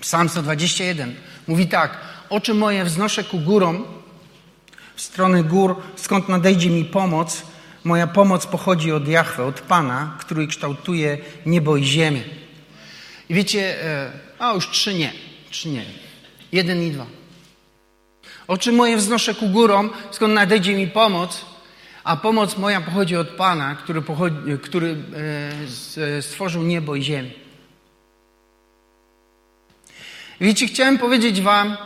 [0.00, 1.14] Psalm 121
[1.46, 1.98] mówi tak:
[2.30, 3.84] Oczy moje wznoszę ku górom,
[4.96, 7.42] w stronę gór, skąd nadejdzie mi pomoc.
[7.84, 12.22] Moja pomoc pochodzi od Jahwe, od Pana, który kształtuje niebo i ziemię.
[13.28, 15.12] I wiecie, e, a już trzy nie,
[15.50, 15.84] trzy nie.
[16.52, 17.06] Jeden i dwa.
[18.48, 21.44] Oczy moje wznoszę ku górom, skąd nadejdzie mi pomoc,
[22.04, 24.96] a pomoc moja pochodzi od Pana, który, pochodzi, który
[26.18, 27.30] e, stworzył niebo i ziemię.
[30.40, 31.76] Wiecie, chciałem powiedzieć Wam,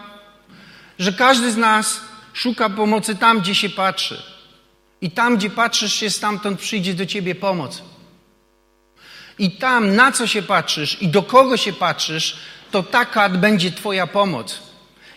[0.99, 2.01] że każdy z nas
[2.33, 4.23] szuka pomocy tam, gdzie się patrzy.
[5.01, 7.83] I tam, gdzie patrzysz się, stamtąd przyjdzie do Ciebie pomoc.
[9.39, 12.37] I tam, na co się patrzysz i do kogo się patrzysz,
[12.71, 14.63] to taka będzie Twoja pomoc.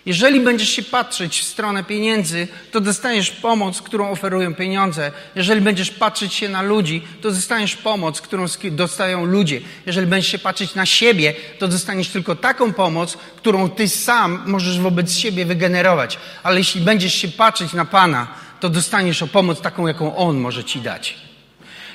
[0.08, 5.12] Jeżeli będziesz się patrzeć w stronę pieniędzy, to dostaniesz pomoc, którą oferują pieniądze.
[5.36, 9.62] Jeżeli będziesz patrzeć się na ludzi, to dostaniesz pomoc, którą dostają ludzie.
[9.86, 14.80] Jeżeli będziesz się patrzeć na siebie, to dostaniesz tylko taką pomoc, którą ty sam możesz
[14.80, 16.20] wobec siebie wygenerować.
[16.44, 18.28] Ale jeśli będziesz się patrzeć na Pana,
[18.60, 21.16] to dostaniesz o pomoc taką, jaką On może ci dać.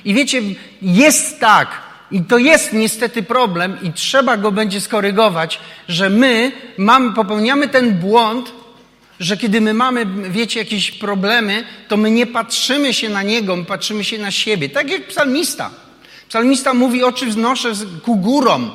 [0.04, 0.42] I wiecie,
[0.82, 7.12] jest tak, i to jest niestety problem i trzeba go będzie skorygować, że my mamy,
[7.12, 8.52] popełniamy ten błąd,
[9.20, 13.64] że kiedy my mamy, wiecie, jakieś problemy, to my nie patrzymy się na Niego, my
[13.64, 14.68] patrzymy się na siebie.
[14.68, 15.70] Tak jak psalmista.
[16.28, 18.70] Psalmista mówi, oczy wznoszę ku górom.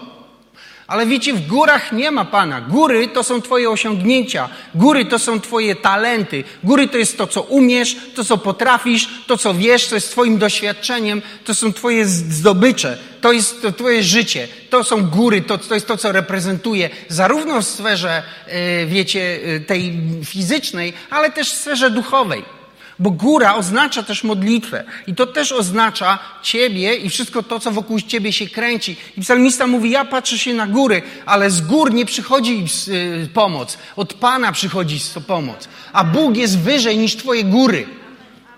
[0.87, 2.61] Ale wiecie, w górach nie ma Pana.
[2.61, 7.41] Góry to są Twoje osiągnięcia, góry to są Twoje talenty, góry to jest to, co
[7.41, 12.97] umiesz, to, co potrafisz, to, co wiesz, co jest Twoim doświadczeniem, to są Twoje zdobycze,
[13.21, 17.61] to jest to Twoje życie, to są góry, to, to jest to, co reprezentuje zarówno
[17.61, 19.93] w sferze, e, wiecie, e, tej
[20.25, 22.56] fizycznej, ale też w sferze duchowej.
[22.99, 24.83] Bo góra oznacza też modlitwę.
[25.07, 28.97] I to też oznacza Ciebie i wszystko to, co wokół Ciebie się kręci.
[29.17, 33.77] I psalmista mówi, ja patrzę się na góry, ale z gór nie przychodzi y, pomoc.
[33.95, 35.67] Od Pana przychodzi pomoc.
[35.93, 37.87] A Bóg jest wyżej niż Twoje góry.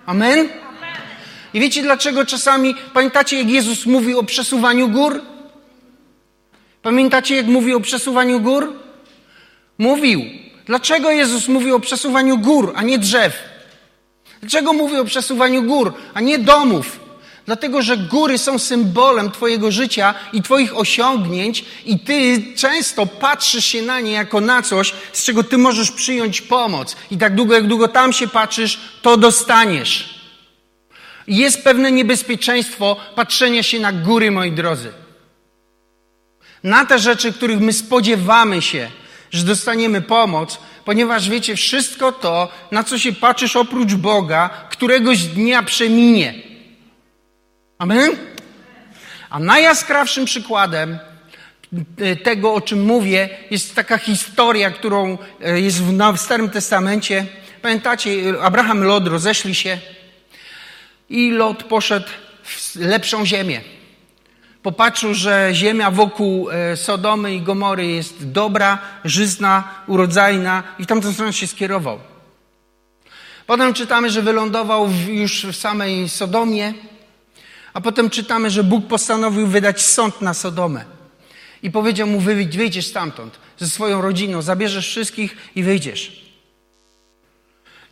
[0.06, 0.48] Amen?
[1.54, 5.22] I wiecie dlaczego czasami, pamiętacie jak Jezus mówił o przesuwaniu gór?
[6.82, 8.72] Pamiętacie jak mówił o przesuwaniu gór?
[9.78, 10.24] Mówił.
[10.66, 13.49] Dlaczego Jezus mówił o przesuwaniu gór, a nie drzew?
[14.40, 17.00] Dlaczego mówię o przesuwaniu gór, a nie domów?
[17.46, 23.82] Dlatego, że góry są symbolem Twojego życia i Twoich osiągnięć, i Ty często patrzysz się
[23.82, 26.96] na nie jako na coś, z czego Ty możesz przyjąć pomoc.
[27.10, 30.20] I tak długo, jak długo tam się patrzysz, to dostaniesz.
[31.26, 34.92] Jest pewne niebezpieczeństwo patrzenia się na góry, moi drodzy.
[36.62, 38.90] Na te rzeczy, których my spodziewamy się,
[39.30, 45.62] że dostaniemy pomoc, ponieważ wiecie, wszystko to, na co się patrzysz oprócz Boga, któregoś dnia
[45.62, 46.34] przeminie.
[47.78, 48.10] Amen?
[49.30, 50.98] A najjaskrawszym przykładem
[51.98, 57.26] e, tego, o czym mówię, jest taka historia, którą e, jest w Starym Testamencie.
[57.62, 58.10] Pamiętacie,
[58.42, 59.78] Abraham i Lot rozeszli się
[61.08, 62.08] i Lot poszedł
[62.42, 63.60] w lepszą ziemię.
[64.62, 71.12] Popatrzył, że ziemia wokół e, Sodomy i Gomory jest dobra, żyzna, urodzajna i w tamtą
[71.12, 71.98] stronę się skierował.
[73.46, 76.74] Potem czytamy, że wylądował już w samej Sodomie,
[77.72, 80.84] a potem czytamy, że Bóg postanowił wydać sąd na Sodomę.
[81.62, 86.30] I powiedział mu, wyjdziesz stamtąd ze swoją rodziną, zabierzesz wszystkich i wyjdziesz.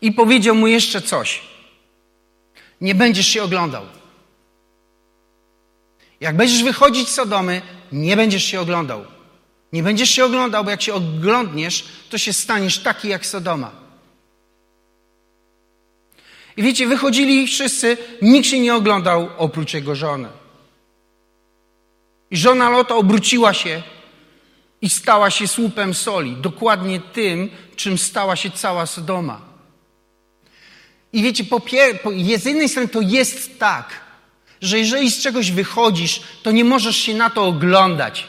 [0.01, 1.43] I powiedział mu jeszcze coś.
[2.81, 3.98] Nie będziesz się oglądał.
[6.21, 7.63] Jak będziesz wychodzić z Sodomy,
[7.93, 9.05] nie będziesz się oglądał.
[9.73, 13.71] Nie będziesz się oglądał, bo jak się oglądniesz, to się staniesz taki jak Sodoma.
[16.57, 20.29] I wiecie, wychodzili wszyscy, nikt się nie oglądał oprócz jego żony.
[22.31, 23.83] I żona Lota obróciła się
[24.83, 29.41] i stała się słupem soli, dokładnie tym, czym stała się cała Sodoma.
[31.13, 31.61] I wiecie, po,
[32.03, 34.08] po, z jednej strony to jest tak,
[34.63, 38.27] że jeżeli z czegoś wychodzisz, to nie możesz się na to oglądać.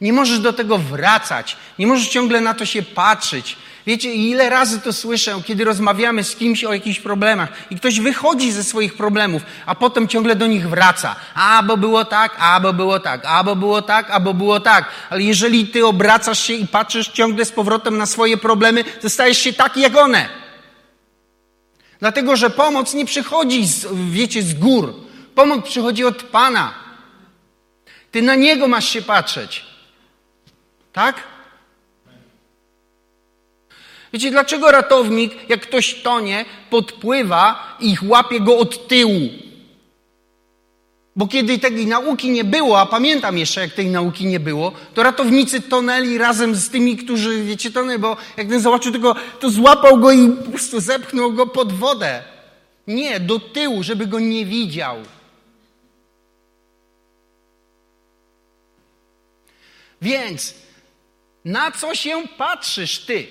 [0.00, 3.56] Nie możesz do tego wracać, nie możesz ciągle na to się patrzeć.
[3.86, 8.52] Wiecie, ile razy to słyszę, kiedy rozmawiamy z kimś o jakichś problemach i ktoś wychodzi
[8.52, 11.16] ze swoich problemów, a potem ciągle do nich wraca.
[11.34, 14.60] A, bo było tak, a, bo było tak, a, bo było tak, a, bo było
[14.60, 14.84] tak.
[15.10, 19.38] Ale jeżeli ty obracasz się i patrzysz ciągle z powrotem na swoje problemy, to stajesz
[19.38, 20.39] się taki jak one.
[22.00, 24.94] Dlatego, że pomoc nie przychodzi, z, wiecie, z gór.
[25.34, 26.74] Pomoc przychodzi od Pana.
[28.10, 29.64] Ty na Niego masz się patrzeć.
[30.92, 31.24] Tak?
[34.12, 39.28] Wiecie, dlaczego ratownik, jak ktoś tonie, podpływa i łapie go od tyłu?
[41.16, 45.02] Bo kiedy tej nauki nie było, a pamiętam jeszcze, jak tej nauki nie było, to
[45.02, 49.98] ratownicy tonęli razem z tymi, którzy, wiecie, tonęli, bo jak ten zobaczył tego, to złapał
[49.98, 52.22] go i po prostu zepchnął go pod wodę.
[52.86, 54.96] Nie, do tyłu, żeby go nie widział.
[60.02, 60.54] Więc
[61.44, 63.26] na co się patrzysz ty?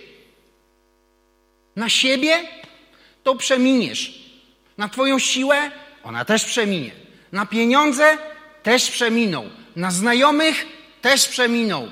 [1.75, 2.47] Na siebie?
[3.23, 4.31] To przeminiesz.
[4.77, 5.71] Na twoją siłę?
[6.03, 7.08] Ona też przeminie.
[7.31, 8.17] Na pieniądze?
[8.63, 9.49] Też przeminą.
[9.75, 10.65] Na znajomych?
[11.01, 11.91] Też przeminą.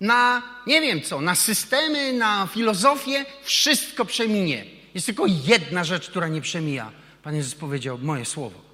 [0.00, 3.24] Na nie wiem co, na systemy, na filozofię?
[3.42, 4.64] Wszystko przeminie.
[4.94, 6.90] Jest tylko jedna rzecz, która nie przemija.
[7.22, 8.64] Pan Jezus powiedział moje słowo.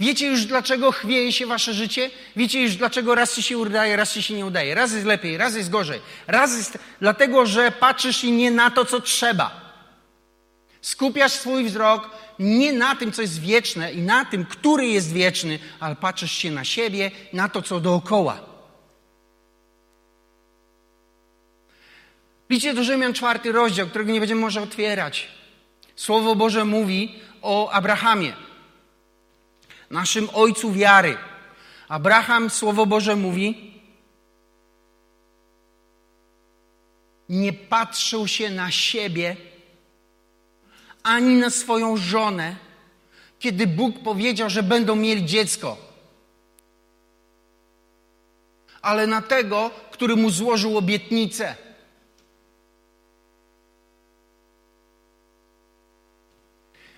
[0.00, 2.10] Wiecie już, dlaczego chwieje się wasze życie?
[2.36, 4.74] Wiecie już, dlaczego raz ci się udaje, raz ci się nie udaje.
[4.74, 6.00] Raz jest lepiej, raz jest gorzej.
[6.26, 9.61] Raz jest dlatego, że patrzysz i nie na to, co trzeba.
[10.82, 15.58] Skupiasz swój wzrok nie na tym, co jest wieczne i na tym, który jest wieczny,
[15.80, 18.40] ale patrzysz się na siebie, na to, co dookoła.
[22.50, 25.28] Liczcie do Rzymian czwarty rozdział, którego nie będziemy może otwierać.
[25.96, 28.32] Słowo Boże mówi o Abrahamie
[29.92, 31.16] naszym ojcu wiary.
[31.88, 33.72] Abraham, Słowo Boże mówi,
[37.28, 39.36] nie patrzył się na siebie
[41.02, 42.56] ani na swoją żonę,
[43.38, 45.76] kiedy Bóg powiedział, że będą mieli dziecko,
[48.82, 51.54] ale na tego, który mu złożył obietnicę.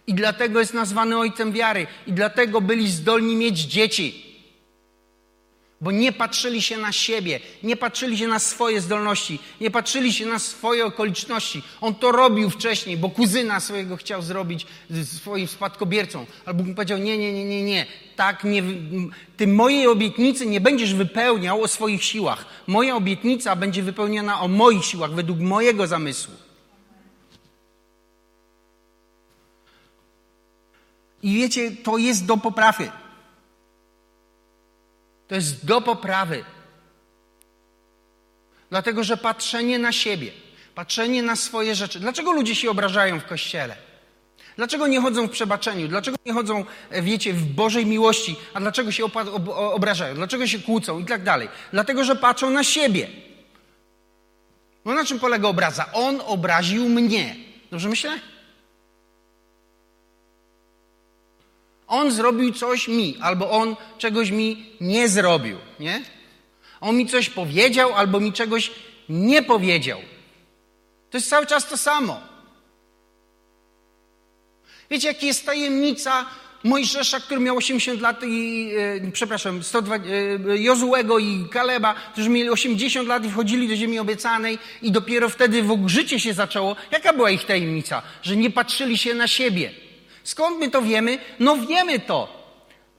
[0.06, 1.86] I dlatego jest nazwany ojcem wiary.
[2.06, 4.33] I dlatego byli zdolni mieć dzieci.
[5.84, 10.26] Bo nie patrzyli się na siebie, nie patrzyli się na swoje zdolności, nie patrzyli się
[10.26, 11.62] na swoje okoliczności.
[11.80, 14.66] On to robił wcześniej, bo kuzyna swojego chciał zrobić
[15.04, 16.26] swoim spadkobiercą.
[16.46, 17.86] Albo mu powiedział: Nie, nie, nie, nie, nie.
[18.16, 18.62] Tak, nie,
[19.36, 22.46] ty mojej obietnicy nie będziesz wypełniał o swoich siłach.
[22.66, 26.34] Moja obietnica będzie wypełniona o moich siłach, według mojego zamysłu.
[31.22, 32.90] I wiecie, to jest do poprawy.
[35.28, 36.44] To jest do poprawy.
[38.70, 40.30] Dlatego, że patrzenie na siebie,
[40.74, 42.00] patrzenie na swoje rzeczy.
[42.00, 43.76] Dlaczego ludzie się obrażają w kościele?
[44.56, 45.88] Dlaczego nie chodzą w przebaczeniu?
[45.88, 48.36] Dlaczego nie chodzą, e, wiecie, w Bożej miłości?
[48.54, 49.04] A dlaczego się
[49.46, 50.14] obrażają?
[50.14, 51.48] Dlaczego się kłócą i tak dalej?
[51.72, 53.08] Dlatego, że patrzą na siebie.
[54.84, 55.92] No na czym polega obraza?
[55.92, 57.36] On obraził mnie.
[57.70, 58.20] Dobrze myślę?
[61.86, 66.02] On zrobił coś mi, albo on czegoś mi nie zrobił, nie?
[66.80, 68.70] On mi coś powiedział, albo mi czegoś
[69.08, 69.98] nie powiedział.
[71.10, 72.20] To jest cały czas to samo.
[74.90, 76.26] Wiecie, jaka jest tajemnica
[76.64, 78.70] Mojżesza, który miał 80 lat i,
[79.06, 80.08] e, przepraszam, 120,
[80.52, 85.28] e, Jozułego i Kaleba, którzy mieli 80 lat i wchodzili do ziemi obiecanej i dopiero
[85.28, 86.76] wtedy w życie się zaczęło.
[86.90, 88.02] Jaka była ich tajemnica?
[88.22, 89.83] Że nie patrzyli się na siebie.
[90.24, 91.18] Skąd my to wiemy?
[91.40, 92.44] No wiemy to.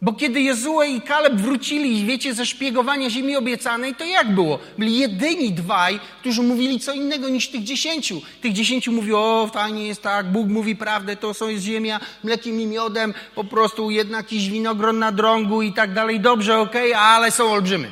[0.01, 4.60] Bo kiedy Jezue i Kaleb wrócili, wiecie, ze szpiegowania ziemi obiecanej, to jak było?
[4.77, 8.22] Byli jedyni dwaj, którzy mówili co innego niż tych dziesięciu.
[8.42, 12.62] Tych dziesięciu mówi, o, fajnie jest tak, Bóg mówi prawdę, to są jest ziemia mlekiem
[12.62, 16.19] i miodem, po prostu jednak jakiś winogron na drągu i tak dalej.
[16.19, 17.91] Dobrze, okej, okay, ale są olbrzymy.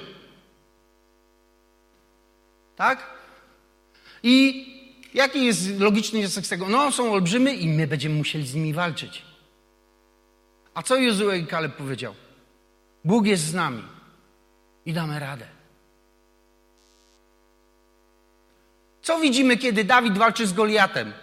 [2.76, 3.14] Tak?
[4.24, 4.73] I
[5.14, 6.70] Jaki jest logiczny wniosek z tego?
[6.70, 9.22] No, są olbrzymy i my będziemy musieli z nimi walczyć.
[10.74, 12.14] A co Jozue i Kaleb powiedział?
[13.06, 13.84] Bóg jest z nami
[14.86, 15.46] i damy radę.
[19.02, 21.14] Co widzimy, kiedy Dawid walczy z Goliatem?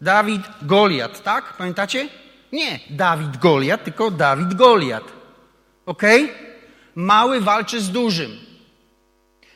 [0.00, 1.56] Dawid, Goliat, tak?
[1.56, 2.08] Pamiętacie?
[2.52, 5.04] Nie Dawid, Goliat, tylko Dawid, Goliat.
[5.86, 6.02] Ok?
[6.94, 8.30] Mały walczy z dużym.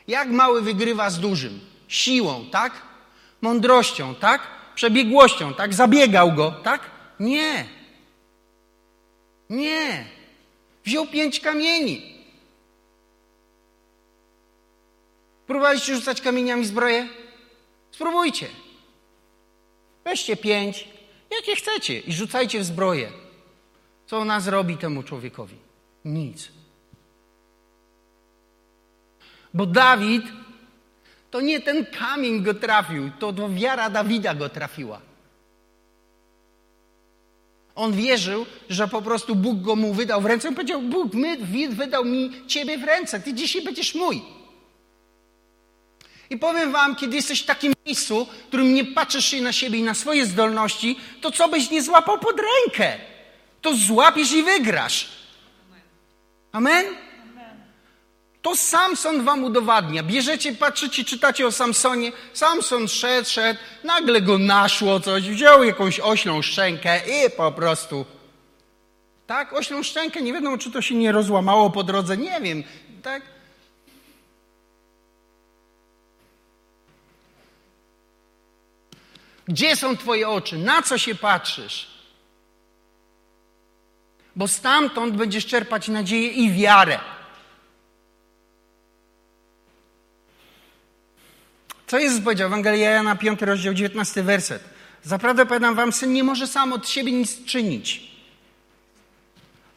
[0.08, 1.60] Jak mały wygrywa z dużym?
[1.88, 2.72] Siłą, tak?
[3.42, 4.40] Mądrością, tak?
[4.74, 5.74] Przebiegłością, tak?
[5.74, 6.90] Zabiegał go, tak?
[7.20, 7.64] Nie.
[9.50, 10.04] Nie.
[10.84, 12.16] Wziął pięć kamieni.
[15.46, 17.08] Próbowaliście rzucać kamieniami zbroję?
[17.90, 18.46] Spróbujcie.
[20.04, 20.88] Weźcie pięć,
[21.30, 23.12] jakie chcecie, i rzucajcie w zbroję.
[24.06, 25.56] Co ona zrobi temu człowiekowi?
[26.04, 26.48] Nic.
[29.54, 30.24] Bo Dawid
[31.30, 35.00] to nie ten kamień go trafił, to, wiara Dawida go trafiła.
[37.74, 40.48] On wierzył, że po prostu Bóg go mu wydał w ręce.
[40.48, 41.36] On powiedział, Bóg my,
[41.70, 44.22] wydał mi ciebie w ręce, ty dzisiaj będziesz mój.
[46.30, 49.78] I powiem wam, kiedy jesteś w takim miejscu, w którym nie patrzysz się na siebie
[49.78, 52.98] i na swoje zdolności, to co byś nie złapał pod rękę,
[53.62, 55.08] to złapiesz i wygrasz.
[56.52, 56.86] Amen?
[58.46, 60.02] To Samson wam udowadnia.
[60.02, 62.12] Bierzecie, patrzycie, czytacie o Samsonie.
[62.32, 68.06] Samson szedł, szedł, nagle go naszło coś, wziął jakąś oślą szczękę i po prostu...
[69.26, 72.64] Tak, oślą szczękę, nie wiadomo, czy to się nie rozłamało po drodze, nie wiem.
[73.02, 73.22] Tak?
[79.48, 80.58] Gdzie są Twoje oczy?
[80.58, 81.86] Na co się patrzysz?
[84.36, 87.15] Bo stamtąd będziesz czerpać nadzieję i wiarę.
[91.86, 92.46] Co jest powiedział?
[92.46, 94.64] Ewangelia Jana 5, rozdział 19, werset.
[95.04, 98.10] Zaprawdę powiadam wam, syn nie może sam od siebie nic czynić.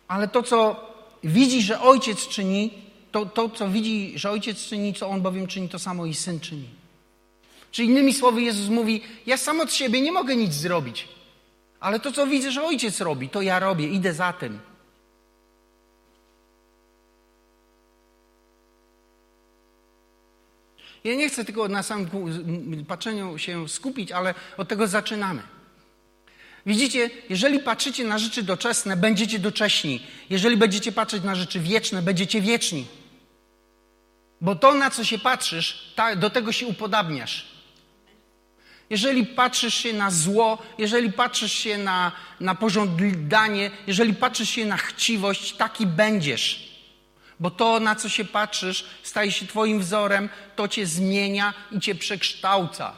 [0.07, 0.89] Ale to, co
[1.23, 2.73] widzi, że ojciec czyni,
[3.11, 6.39] to, to co widzi, że ojciec czyni, co on bowiem czyni, to samo i syn
[6.39, 6.69] czyni.
[7.71, 11.07] Czy innymi słowy Jezus mówi, ja sam od siebie nie mogę nic zrobić,
[11.79, 14.59] ale to, co widzę, że ojciec robi, to ja robię, idę za tym.
[21.03, 25.41] Ja nie chcę tylko na samym patrzeniu się skupić, ale od tego zaczynamy.
[26.65, 30.01] Widzicie, jeżeli patrzycie na rzeczy doczesne, będziecie docześni.
[30.29, 32.85] Jeżeli będziecie patrzeć na rzeczy wieczne, będziecie wieczni.
[34.41, 37.45] Bo to, na co się patrzysz, do tego się upodabniasz.
[38.89, 44.77] Jeżeli patrzysz się na zło, jeżeli patrzysz się na, na pożądanie, jeżeli patrzysz się na
[44.77, 46.68] chciwość, taki będziesz.
[47.39, 51.95] Bo to, na co się patrzysz, staje się Twoim wzorem, to Cię zmienia i Cię
[51.95, 52.97] przekształca.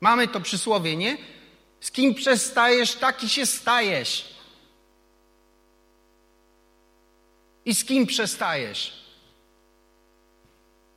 [0.00, 1.18] Mamy to przysłowie, nie?
[1.80, 4.34] Z kim przestajesz, taki się stajesz.
[7.64, 9.04] I z kim przestajesz?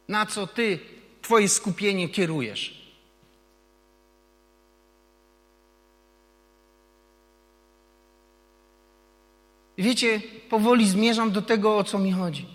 [0.08, 0.80] Na co Ty
[1.22, 2.77] Twoje skupienie kierujesz?
[9.78, 12.46] Wiecie, powoli zmierzam do tego, o co mi chodzi.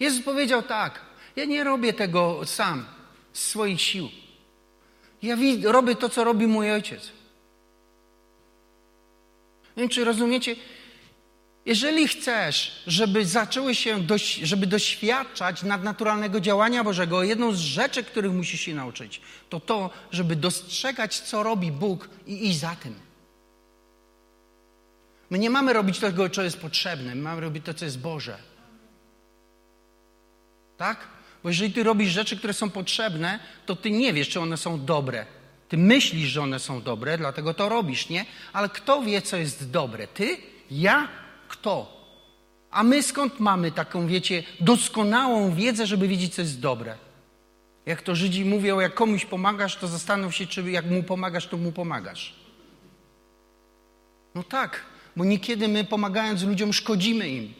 [0.00, 1.00] Jezus powiedział tak:
[1.36, 2.84] Ja nie robię tego sam,
[3.32, 4.08] z swoich sił.
[5.22, 7.12] Ja robię to, co robi mój ojciec.
[9.76, 10.56] Nie wiem, czy rozumiecie?
[11.66, 14.06] Jeżeli chcesz, żeby zaczęły się,
[14.42, 20.36] żeby doświadczać nadnaturalnego działania Bożego, jedną z rzeczy, których musisz się nauczyć, to to, żeby
[20.36, 23.03] dostrzegać, co robi Bóg i iść za tym.
[25.34, 28.38] My nie mamy robić tego, co jest potrzebne, my mamy robić to, co jest Boże.
[30.76, 31.08] Tak?
[31.42, 34.84] Bo jeżeli ty robisz rzeczy, które są potrzebne, to ty nie wiesz, czy one są
[34.84, 35.26] dobre.
[35.68, 38.26] Ty myślisz, że one są dobre, dlatego to robisz, nie?
[38.52, 40.06] Ale kto wie, co jest dobre?
[40.06, 40.36] Ty?
[40.70, 41.08] Ja?
[41.48, 42.00] Kto?
[42.70, 46.96] A my skąd mamy taką, wiecie, doskonałą wiedzę, żeby wiedzieć, co jest dobre?
[47.86, 51.56] Jak to Żydzi mówią, jak komuś pomagasz, to zastanów się, czy jak mu pomagasz, to
[51.56, 52.34] mu pomagasz.
[54.34, 57.54] No tak, bo niekiedy my pomagając ludziom szkodzimy im.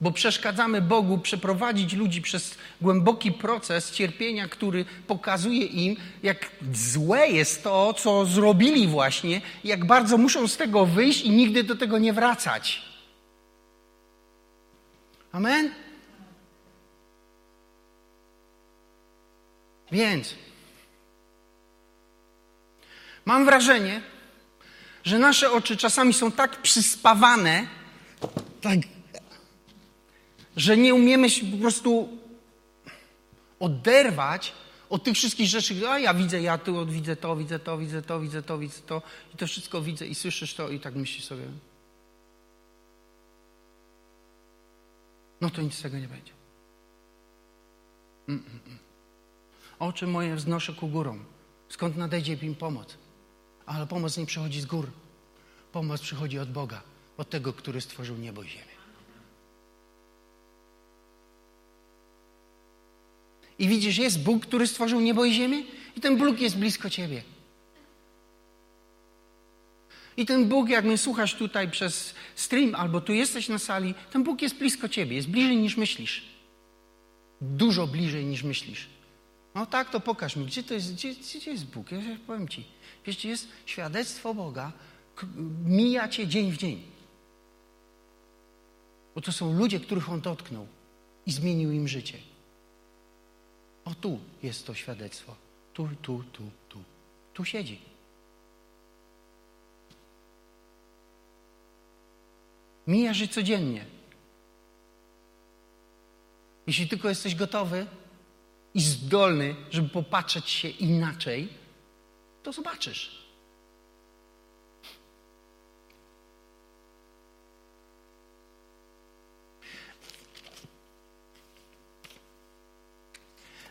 [0.00, 7.64] Bo przeszkadzamy Bogu przeprowadzić ludzi przez głęboki proces cierpienia, który pokazuje im, jak złe jest
[7.64, 12.12] to, co zrobili właśnie, jak bardzo muszą z tego wyjść i nigdy do tego nie
[12.12, 12.82] wracać.
[15.32, 15.70] Amen?
[19.92, 20.34] Więc
[23.28, 24.00] mam wrażenie,
[25.04, 27.66] że nasze oczy czasami są tak przyspawane,
[28.60, 28.78] tak
[30.56, 32.08] że nie umiemy się po prostu
[33.60, 34.52] oderwać
[34.90, 35.88] od tych wszystkich rzeczy.
[35.88, 39.02] A ja widzę, ja tu widzę to, widzę to, widzę to, widzę to, widzę to
[39.34, 41.44] i to wszystko widzę i słyszysz to i tak myślisz sobie.
[45.40, 46.32] No to nic z tego nie będzie.
[48.28, 48.78] Mm, mm, mm.
[49.78, 51.24] Oczy moje wznoszę ku górom.
[51.68, 53.07] Skąd nadejdzie im pomoc?
[53.68, 54.90] Ale pomoc nie przychodzi z gór.
[55.72, 56.82] Pomoc przychodzi od Boga,
[57.16, 58.78] od tego, który stworzył niebo i ziemię.
[63.58, 65.62] I widzisz, jest Bóg, który stworzył niebo i ziemię,
[65.96, 67.22] i ten Bóg jest blisko ciebie.
[70.16, 74.22] I ten Bóg, jak mnie słuchasz tutaj przez stream, albo tu jesteś na sali, ten
[74.24, 76.24] Bóg jest blisko ciebie, jest bliżej niż myślisz.
[77.40, 78.86] Dużo bliżej niż myślisz.
[79.54, 81.92] No tak, to pokaż mi, gdzie to jest, gdzie, gdzie jest Bóg?
[81.92, 82.77] Ja powiem ci.
[83.06, 84.72] Wiesz, jest świadectwo Boga,
[85.64, 86.82] mija cię dzień w dzień.
[89.14, 90.66] Bo to są ludzie, których On dotknął
[91.26, 92.18] i zmienił im życie.
[93.84, 95.36] O tu jest to świadectwo.
[95.74, 96.78] Tu, tu, tu, tu.
[97.34, 97.80] Tu siedzi.
[102.86, 103.84] Mija żyć codziennie.
[106.66, 107.86] Jeśli tylko jesteś gotowy
[108.74, 111.48] i zdolny, żeby popatrzeć się inaczej,
[112.42, 113.28] to zobaczysz.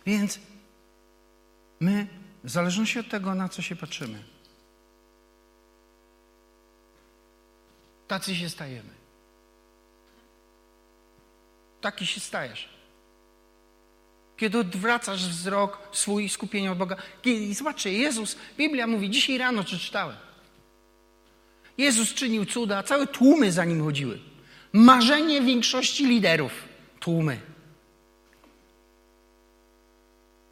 [0.05, 0.39] Więc
[1.79, 2.07] my,
[2.43, 4.24] w zależności od tego, na co się patrzymy,
[8.07, 8.93] tacy się stajemy.
[11.81, 12.76] Taki się stajesz.
[14.38, 16.96] Kiedy odwracasz wzrok swój skupienie od Boga.
[17.25, 20.15] I zobaczcie, Jezus, Biblia mówi, dzisiaj rano przeczytałem.
[21.77, 24.20] Jezus czynił cuda, całe tłumy za nim chodziły.
[24.74, 26.51] Marzenie większości liderów.
[27.00, 27.39] Tłumy.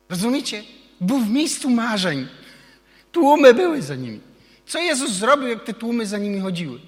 [0.10, 0.64] Rozumiecie?
[1.02, 2.28] Był w miejscu marzeń.
[3.12, 4.20] Tłumy były za nimi.
[4.66, 6.80] Co Jezus zrobił, jak te tłumy za nimi chodziły?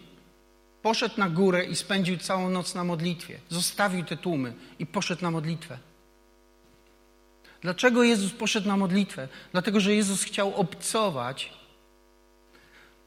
[0.81, 3.39] Poszedł na górę i spędził całą noc na modlitwie.
[3.49, 5.77] Zostawił te tłumy i poszedł na modlitwę.
[7.61, 9.27] Dlaczego Jezus poszedł na modlitwę?
[9.51, 11.53] Dlatego, że Jezus chciał obcować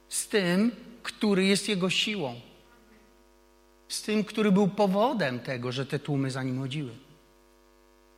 [0.09, 2.41] z tym, który jest Jego siłą.
[3.89, 6.91] Z tym, który był powodem tego, że te tłumy za nim chodziły.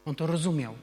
[0.05, 0.75] On to rozumiał.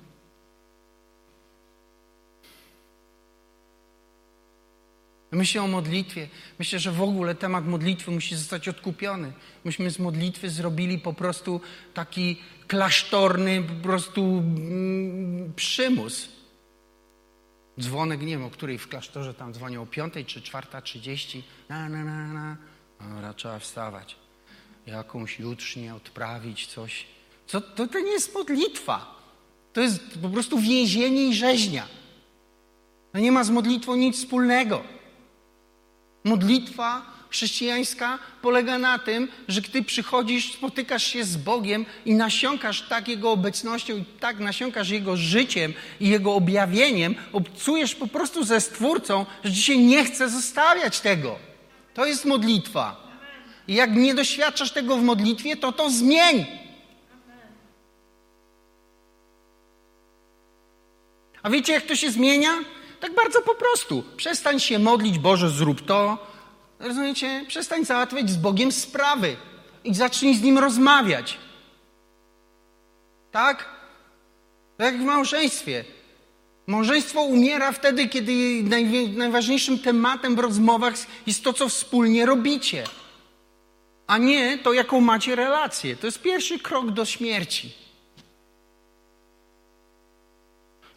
[5.32, 6.28] Myślę o modlitwie.
[6.60, 9.34] Myślę, że w ogóle temat modlitwy musi zostać odkupiony.
[9.64, 11.62] Myśmy z modlitwy zrobili po prostu
[11.94, 16.30] taki klasztorny po prostu mm, przymus.
[17.80, 21.44] Dzwonek, nie wiem o której w klasztorze tam dzwonią, o piątej czy czwarta trzydzieści.
[21.70, 22.58] Na, na, na, na.
[23.00, 24.16] Dobra, trzeba wstawać.
[24.86, 27.06] Jakąś jutrznię odprawić, coś.
[27.48, 29.20] Co, to, to nie jest modlitwa.
[29.74, 31.88] To jest po prostu więzienie i rzeźnia.
[33.12, 34.84] To nie ma z modlitwą nic wspólnego.
[36.24, 43.08] Modlitwa chrześcijańska polega na tym, że gdy przychodzisz, spotykasz się z Bogiem i nasiąkasz tak
[43.08, 49.26] Jego obecnością i tak nasiąkasz Jego życiem i Jego objawieniem, obcujesz po prostu ze Stwórcą,
[49.44, 51.40] że dzisiaj nie chce zostawiać tego.
[51.94, 53.10] To jest modlitwa.
[53.68, 56.46] I jak nie doświadczasz tego w modlitwie, to to zmień.
[61.44, 62.52] A wiecie, jak to się zmienia?
[63.00, 64.04] Tak bardzo po prostu.
[64.18, 66.28] Przestań się modlić, Boże, zrób to.
[66.80, 67.46] Rozumiecie?
[67.48, 69.36] Przestań załatwiać z Bogiem sprawy
[69.84, 71.38] i zacznij z Nim rozmawiać.
[73.32, 73.66] Tak?
[74.78, 75.86] Tak jak w małżeństwie.
[76.68, 78.64] Małżeństwo umiera wtedy, kiedy
[79.18, 80.94] najważniejszym tematem w rozmowach
[81.28, 82.84] jest to, co wspólnie robicie,
[84.08, 85.96] a nie to, jaką macie relację.
[85.96, 87.74] To jest pierwszy krok do śmierci.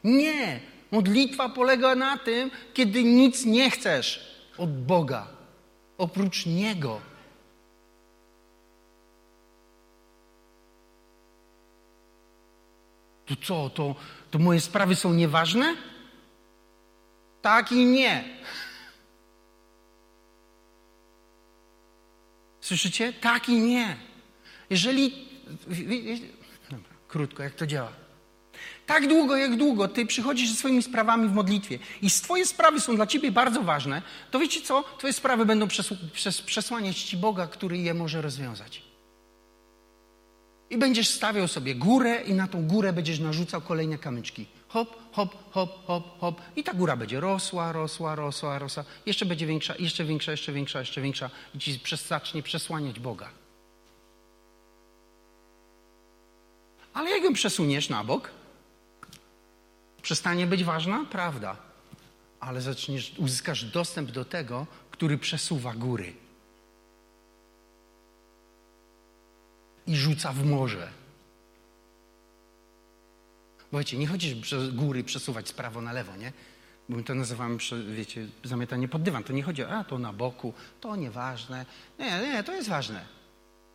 [0.04, 0.60] Nie,
[0.92, 5.26] Modlitwa polega na tym, kiedy nic nie chcesz od Boga,
[5.98, 7.00] oprócz Niego.
[13.26, 13.94] To co, to,
[14.30, 15.76] to moje sprawy są nieważne?
[17.42, 18.24] Tak i nie.
[22.60, 23.12] Słyszycie?
[23.12, 23.96] Tak i nie.
[24.70, 25.28] Jeżeli.
[27.08, 28.01] Krótko, jak to działa?
[28.86, 32.96] Tak długo, jak długo ty przychodzisz ze swoimi sprawami w modlitwie i twoje sprawy są
[32.96, 34.84] dla ciebie bardzo ważne, to wiecie co?
[34.98, 35.68] Twoje sprawy będą
[36.46, 38.82] przesłaniać ci Boga, który je może rozwiązać.
[40.70, 44.46] I będziesz stawiał sobie górę i na tą górę będziesz narzucał kolejne kamyczki.
[44.68, 46.40] Hop, hop, hop, hop, hop.
[46.56, 48.84] I ta góra będzie rosła, rosła, rosła, rosła.
[49.06, 51.30] Jeszcze będzie większa, jeszcze większa, jeszcze większa, jeszcze większa.
[51.54, 53.28] I ci zacznie przesłaniać Boga.
[56.94, 58.30] Ale jak ją przesuniesz na bok,
[60.02, 61.04] przestanie być ważna?
[61.10, 61.56] Prawda.
[62.40, 66.12] Ale zaczniesz, uzyskasz dostęp do tego, który przesuwa góry.
[69.86, 70.88] I rzuca w morze.
[73.72, 76.32] Bo wiecie, nie chodzi, żeby góry przesuwać z prawo na lewo, nie?
[76.88, 77.58] Bo my to nazywamy,
[77.96, 79.24] wiecie, zamiatanie pod dywan.
[79.24, 81.66] To nie chodzi o, a to na boku, to nieważne.
[81.98, 83.04] Nie, nie, to jest ważne.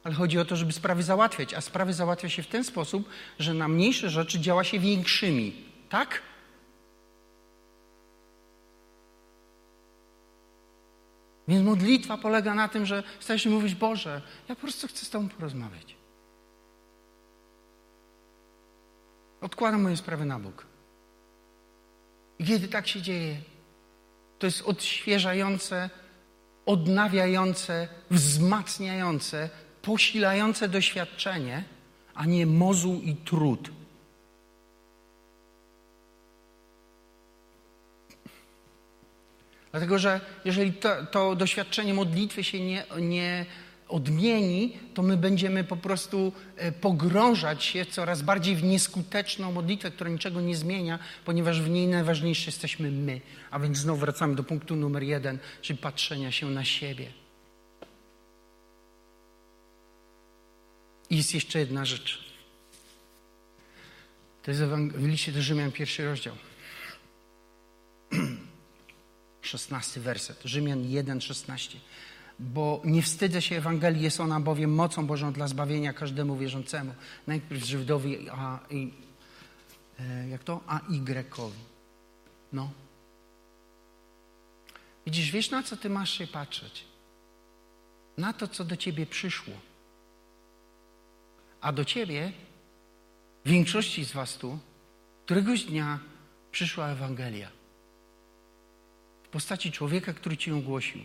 [0.04, 3.10] Ale chodzi o to, żeby sprawy załatwiać, a sprawy załatwia się w ten sposób,
[3.40, 5.67] że na mniejsze rzeczy działa się większymi.
[5.90, 6.22] Tak?
[11.48, 15.10] Więc modlitwa polega na tym, że stajesz się mówić, Boże, ja po prostu chcę z
[15.10, 15.98] Tobą porozmawiać.
[19.42, 20.66] Odkładam moje sprawy na bok.
[22.40, 23.38] I kiedy tak się dzieje,
[24.40, 25.90] to jest odświeżające,
[26.66, 29.50] odnawiające, wzmacniające,
[29.82, 31.64] posilające doświadczenie,
[32.14, 33.77] a nie mozuł i trud.
[39.78, 43.46] Dlatego, że jeżeli to, to doświadczenie modlitwy się nie, nie
[43.88, 50.10] odmieni, to my będziemy po prostu e, pogrążać się coraz bardziej w nieskuteczną modlitwę, która
[50.10, 53.22] niczego nie zmienia, ponieważ w niej najważniejsi jesteśmy my.
[53.52, 57.12] A więc znowu wracamy do punktu numer jeden, czyli patrzenia się na siebie.
[61.10, 62.24] I jest jeszcze jedna rzecz.
[64.44, 66.36] To jest w liście do Rzymian pierwszy rozdział.
[69.48, 70.42] 16 werset.
[70.46, 71.80] Rzymian 1, 16
[72.40, 76.94] bo nie wstydzę się Ewangelii, jest ona bowiem mocą Bożą dla zbawienia każdemu wierzącemu.
[77.28, 78.94] Najpierw Żydowi, a i,
[80.00, 80.62] e, jak to?
[80.68, 81.60] A Y-kowi.
[82.54, 82.72] No.
[85.06, 86.84] Widzisz, wiesz na co ty masz się patrzeć?
[88.18, 89.54] Na to, co do ciebie przyszło.
[91.62, 92.32] A do ciebie,
[93.46, 94.60] większości z was tu,
[95.26, 96.00] któregoś dnia
[96.52, 97.57] przyszła Ewangelia.
[99.28, 101.02] W postaci człowieka, który ci ją głosił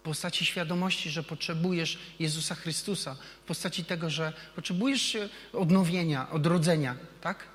[0.00, 5.16] w postaci świadomości, że potrzebujesz Jezusa Chrystusa, w postaci tego, że potrzebujesz
[5.52, 7.48] odnowienia, odrodzenia, tak?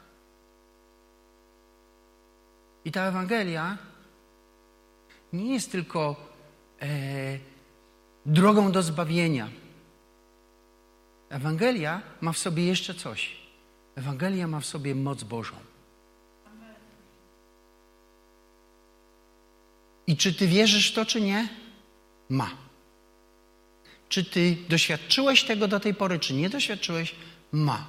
[2.85, 3.77] I ta Ewangelia
[5.33, 6.15] nie jest tylko
[6.81, 6.87] e,
[8.25, 9.49] drogą do zbawienia.
[11.29, 13.37] Ewangelia ma w sobie jeszcze coś.
[13.95, 15.55] Ewangelia ma w sobie moc Bożą.
[20.07, 21.47] I czy ty wierzysz w to, czy nie?
[22.29, 22.51] ma.
[24.09, 27.15] Czy ty doświadczyłeś tego do tej pory, czy nie doświadczyłeś?
[27.51, 27.85] Ma.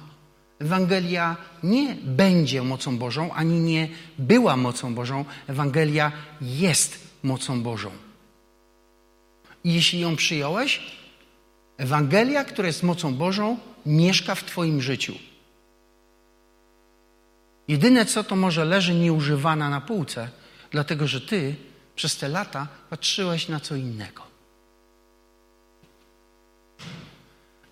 [0.59, 5.25] Ewangelia nie będzie mocą Bożą, ani nie była mocą Bożą.
[5.47, 7.91] Ewangelia jest mocą Bożą.
[9.63, 10.81] I jeśli ją przyjąłeś,
[11.77, 15.15] Ewangelia, która jest mocą Bożą, mieszka w Twoim życiu.
[17.67, 20.29] Jedyne co to może leży nieużywana na półce,
[20.71, 21.55] dlatego że Ty
[21.97, 24.23] przez te lata patrzyłeś na co innego.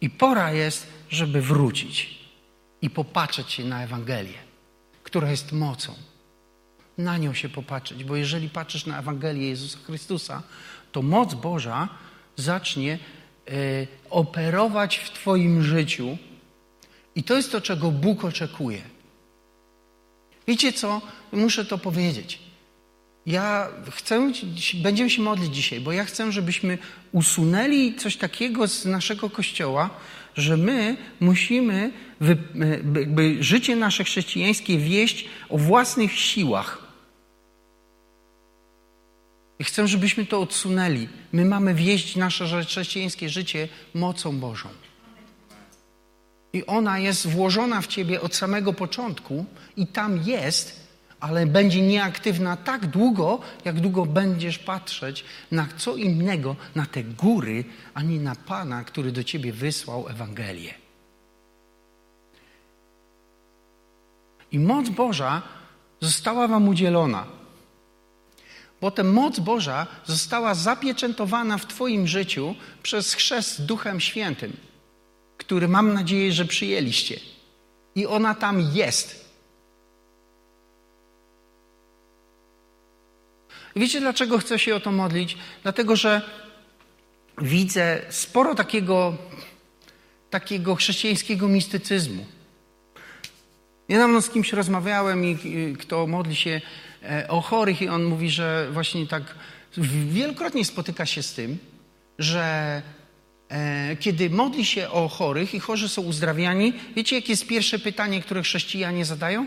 [0.02, 2.20] I pora jest, żeby wrócić
[2.82, 4.40] i popatrzeć się na Ewangelię,
[5.04, 5.94] która jest mocą.
[6.98, 10.44] Na nią się popatrzeć, bo jeżeli patrzysz na Ewangelię Jezusa Chrystusa,
[10.92, 11.90] to moc Boża
[12.36, 13.00] zacznie
[13.50, 16.18] y, operować w Twoim życiu
[17.16, 18.82] i to jest to, czego Bóg oczekuje.
[20.48, 21.02] Wiecie co?
[21.32, 22.45] Muszę to powiedzieć.
[23.26, 24.32] Ja chcę,
[24.74, 26.78] będziemy się modlić dzisiaj, bo ja chcę, żebyśmy
[27.12, 29.90] usunęli coś takiego z naszego kościoła,
[30.36, 32.38] że my musimy wy,
[32.96, 36.86] jakby życie nasze chrześcijańskie wieść o własnych siłach.
[39.60, 41.08] I chcę, żebyśmy to odsunęli.
[41.32, 44.70] My mamy wieść nasze chrześcijańskie życie mocą Bożą.
[46.54, 49.46] I ona jest włożona w ciebie od samego początku
[49.78, 50.85] i tam jest
[51.26, 57.64] ale będzie nieaktywna tak długo, jak długo będziesz patrzeć na co innego, na te góry,
[57.94, 60.74] a nie na Pana, który do ciebie wysłał Ewangelię.
[64.52, 65.42] I moc Boża
[66.00, 67.26] została Wam udzielona.
[68.80, 74.58] Potem moc Boża została zapieczętowana w Twoim życiu przez chrzest Duchem Świętym,
[75.38, 77.20] który mam nadzieję, że przyjęliście.
[77.96, 79.25] I ona tam jest.
[83.76, 85.38] Wiecie, dlaczego chcę się o to modlić?
[85.64, 86.22] Dlatego, że
[87.42, 89.18] widzę sporo takiego,
[90.30, 92.26] takiego chrześcijańskiego mistycyzmu.
[93.90, 96.62] Niedawno z kimś rozmawiałem i kto modli się
[97.04, 99.36] e, o chorych i on mówi, że właśnie tak
[100.08, 101.58] wielokrotnie spotyka się z tym,
[102.20, 102.82] że
[103.50, 108.22] e, kiedy modli się o chorych i chorzy są uzdrawiani, wiecie, jakie jest pierwsze pytanie,
[108.22, 109.46] które chrześcijanie zadają?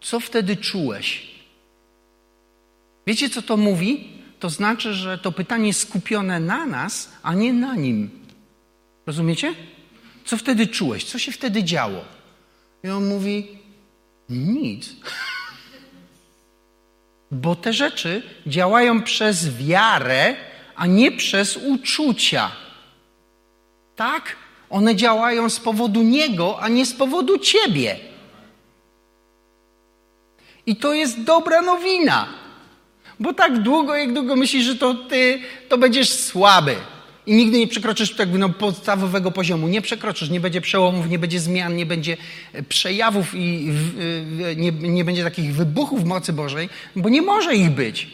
[0.00, 1.31] Co wtedy czułeś?
[3.06, 4.08] Wiecie, co to mówi?
[4.40, 8.10] To znaczy, że to pytanie jest skupione na nas, a nie na nim.
[9.06, 9.54] Rozumiecie?
[10.24, 11.04] Co wtedy czułeś?
[11.04, 12.04] Co się wtedy działo?
[12.84, 13.48] I on mówi:
[14.28, 14.88] Nic.
[17.30, 20.36] Bo te rzeczy działają przez wiarę,
[20.76, 22.50] a nie przez uczucia.
[23.96, 24.36] Tak?
[24.70, 27.98] One działają z powodu Niego, a nie z powodu Ciebie.
[30.66, 32.41] I to jest dobra nowina.
[33.22, 36.76] Bo tak długo, jak długo myślisz, że to ty, to będziesz słaby.
[37.26, 39.68] I nigdy nie przekroczysz tego no, podstawowego poziomu.
[39.68, 42.16] Nie przekroczysz, nie będzie przełomów, nie będzie zmian, nie będzie
[42.52, 43.70] e, przejawów i
[44.56, 48.10] nie, nie będzie takich wybuchów mocy Bożej, bo nie może ich być.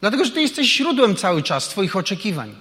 [0.00, 2.54] Dlatego, że ty jesteś źródłem cały czas Twoich oczekiwań.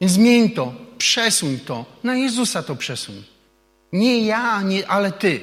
[0.00, 3.22] Więc zmień to, przesuń to, na Jezusa to przesuń.
[3.92, 5.40] Nie ja, nie, ale Ty.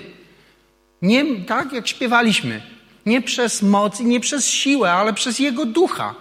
[1.01, 2.72] Nie tak, jak śpiewaliśmy.
[3.05, 6.15] Nie przez moc i nie przez siłę, ale przez Jego ducha.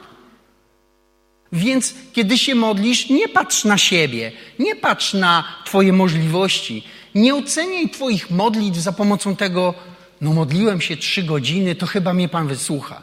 [1.53, 7.91] Więc kiedy się modlisz, nie patrz na siebie, nie patrz na Twoje możliwości, nie oceniaj
[7.91, 9.75] Twoich modlitw za pomocą tego,
[10.21, 13.03] no modliłem się trzy godziny, to chyba mnie Pan wysłucha.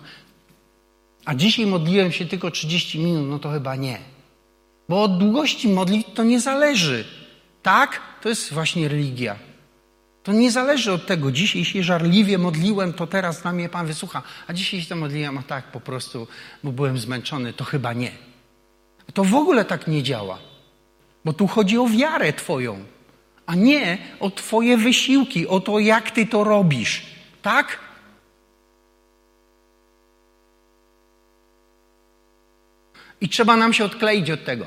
[1.25, 3.99] A dzisiaj modliłem się tylko 30 minut, no to chyba nie.
[4.89, 7.05] Bo od długości modlitw to nie zależy.
[7.61, 8.01] Tak?
[8.21, 9.35] To jest właśnie religia.
[10.23, 11.31] To nie zależy od tego.
[11.31, 14.21] Dzisiaj się żarliwie modliłem, to teraz na mnie Pan wysłucha.
[14.47, 16.27] A dzisiaj się to modliłem, a tak po prostu,
[16.63, 18.11] bo byłem zmęczony, to chyba nie.
[19.13, 20.37] To w ogóle tak nie działa.
[21.25, 22.85] Bo tu chodzi o wiarę Twoją,
[23.45, 27.05] a nie o Twoje wysiłki, o to, jak Ty to robisz.
[27.41, 27.79] Tak?
[33.21, 34.65] I trzeba nam się odkleić od tego.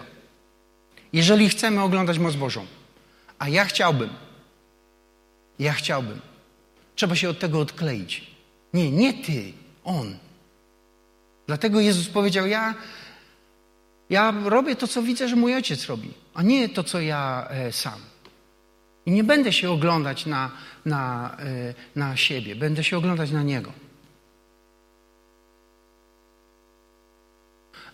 [1.12, 2.66] Jeżeli chcemy oglądać moc Bożą,
[3.38, 4.10] a ja chciałbym,
[5.62, 6.20] ja chciałbym,
[6.94, 8.30] trzeba się od tego odkleić.
[8.74, 9.52] Nie, nie ty,
[9.84, 10.16] on.
[11.46, 12.74] Dlatego Jezus powiedział: Ja,
[14.10, 17.72] ja robię to, co widzę, że mój ojciec robi, a nie to, co ja e,
[17.72, 18.00] sam.
[19.06, 20.50] I nie będę się oglądać na,
[20.84, 23.72] na, e, na siebie, będę się oglądać na niego.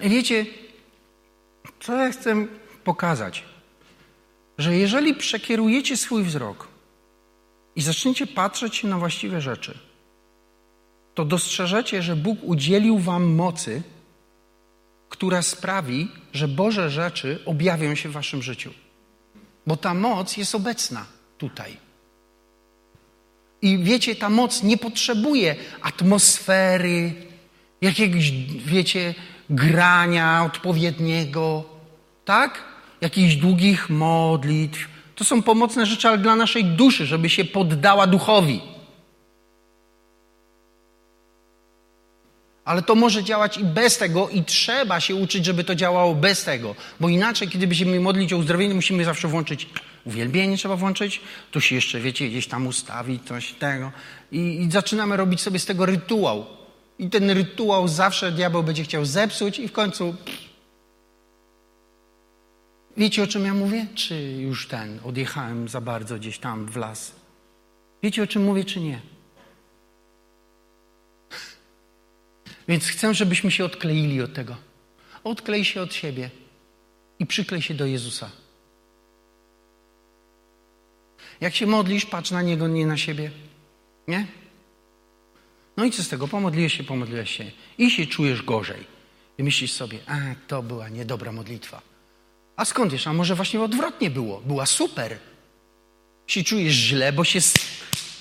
[0.01, 0.47] I wiecie,
[1.81, 2.47] co ja chcę
[2.85, 3.45] pokazać?
[4.59, 6.69] Że jeżeli przekierujecie swój wzrok
[7.79, 9.79] i zaczniecie patrzeć na właściwe rzeczy,
[11.15, 13.83] to dostrzeżecie, że Bóg udzielił Wam mocy,
[15.09, 18.71] która sprawi, że Boże rzeczy objawią się w Waszym życiu.
[19.67, 21.07] Bo ta moc jest obecna
[21.39, 21.77] tutaj.
[23.63, 27.13] I wiecie, ta moc nie potrzebuje atmosfery,
[27.81, 28.31] jakiegoś,
[28.65, 29.15] wiecie,
[29.51, 31.65] grania odpowiedniego,
[32.25, 32.65] tak?
[33.01, 34.98] Jakichś długich modlitw.
[35.19, 38.61] To są pomocne rzeczy, ale dla naszej duszy, żeby się poddała duchowi.
[42.65, 46.45] Ale to może działać i bez tego, i trzeba się uczyć, żeby to działało bez
[46.45, 46.75] tego.
[47.01, 49.69] Bo inaczej, kiedy będziemy modlić o uzdrowienie, musimy zawsze włączyć
[50.05, 53.93] uwielbienie, trzeba włączyć, tu się jeszcze, wiecie, gdzieś tam ustawić, coś tego.
[54.33, 56.47] I, I zaczynamy robić sobie z tego rytuał.
[56.99, 60.15] I ten rytuał zawsze diabeł będzie chciał zepsuć, i w końcu.
[62.99, 63.87] Wiecie, o czym ja mówię?
[63.95, 67.13] Czy już ten, odjechałem za bardzo gdzieś tam w las?
[68.03, 69.01] Wiecie, o czym mówię, czy nie?
[72.69, 74.57] Więc chcę, żebyśmy się odkleili od tego.
[75.25, 76.31] Odklej się od siebie
[77.19, 78.31] i przyklej się do Jezusa.
[81.41, 83.31] Jak się modlisz, patrz na Niego, nie na siebie.
[84.09, 84.27] Nie?
[85.77, 86.29] No i co z tego?
[86.29, 88.85] Pomodliłeś się, pomodliłeś się i się czujesz gorzej.
[89.39, 90.17] I myślisz sobie, a
[90.49, 91.98] to była niedobra modlitwa.
[92.59, 93.07] A skąd wiesz?
[93.07, 94.41] A może właśnie odwrotnie było?
[94.41, 95.19] Była super.
[96.27, 97.39] Się czujesz źle, bo się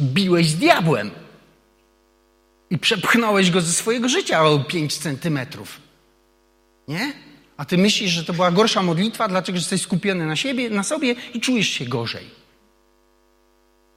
[0.02, 1.12] biłeś z diabłem.
[2.70, 5.82] I przepchnąłeś go ze swojego życia o 5 centymetrów.
[6.88, 7.14] Nie?
[7.58, 11.16] A ty myślisz, że to była gorsza modlitwa, dlaczego jesteś skupiony na siebie, na sobie
[11.34, 12.26] i czujesz się gorzej.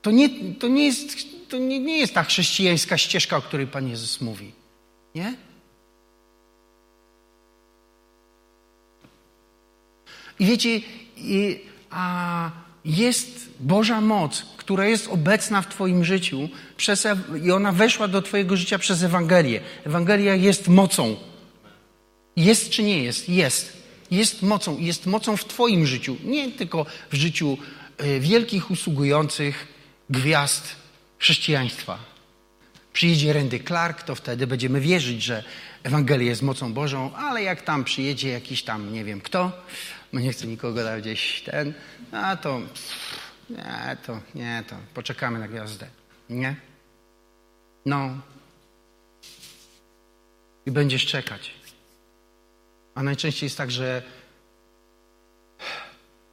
[0.03, 1.09] To nie, to nie, jest,
[1.49, 4.53] to nie, nie jest ta chrześcijańska ścieżka, o której Pan Jezus mówi.
[5.15, 5.35] Nie?
[10.41, 10.81] I wiecie,
[11.17, 12.51] i, a
[12.85, 17.07] jest Boża moc, która jest obecna w Twoim życiu przez,
[17.45, 19.61] i ona weszła do Twojego życia przez Ewangelię.
[19.85, 21.17] Ewangelia jest mocą.
[22.37, 23.29] Jest czy nie jest?
[23.29, 23.81] Jest.
[24.11, 24.79] Jest mocą.
[24.79, 27.59] Jest mocą w Twoim życiu, nie tylko w życiu
[27.97, 29.67] e, wielkich usługujących
[30.11, 30.77] gwiazd
[31.19, 31.99] chrześcijaństwa.
[32.93, 35.45] Przyjedzie Randy Clark, to wtedy będziemy wierzyć, że
[35.83, 39.53] Ewangelia jest mocą Bożą, ale jak tam przyjedzie jakiś tam, nie wiem kto,
[40.13, 41.75] no nie chcę nikogo dać gdzieś ten,
[42.13, 42.61] a to
[43.51, 45.87] nie, to nie, to poczekamy na gwiazdę.
[46.31, 46.57] Nie?
[47.87, 48.19] No.
[50.67, 51.55] I będziesz czekać.
[52.95, 54.03] A najczęściej jest tak, że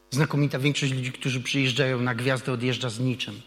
[0.09, 3.41] znakomita większość ludzi, którzy przyjeżdżają na gwiazdę, odjeżdża z niczym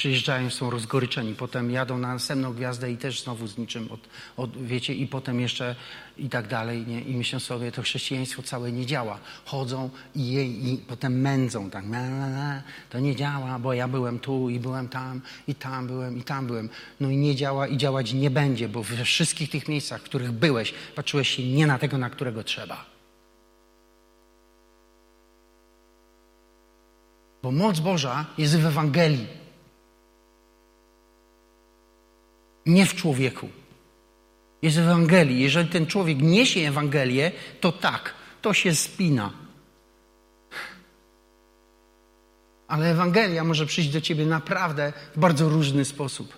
[0.00, 4.00] przyjeżdżają, są rozgoryczeni, potem jadą na następną gwiazdę i też znowu z niczym, od,
[4.36, 5.76] od, wiecie, i potem jeszcze
[6.18, 7.00] i tak dalej, nie?
[7.00, 9.18] i myślą sobie, to chrześcijaństwo całe nie działa.
[9.44, 10.34] Chodzą i,
[10.72, 12.62] i potem mędzą, tak, na, na, na.
[12.90, 16.46] to nie działa, bo ja byłem tu i byłem tam, i tam byłem, i tam
[16.46, 16.68] byłem.
[17.00, 20.32] No i nie działa i działać nie będzie, bo we wszystkich tych miejscach, w których
[20.32, 22.86] byłeś, patrzyłeś się nie na tego, na którego trzeba.
[27.42, 29.40] Bo moc Boża jest w Ewangelii.
[32.66, 33.48] Nie w człowieku.
[34.62, 35.40] Jest w Ewangelii.
[35.40, 39.32] Jeżeli ten człowiek niesie Ewangelię, to tak, to się spina.
[42.68, 46.36] Ale Ewangelia może przyjść do ciebie naprawdę w bardzo różny sposób.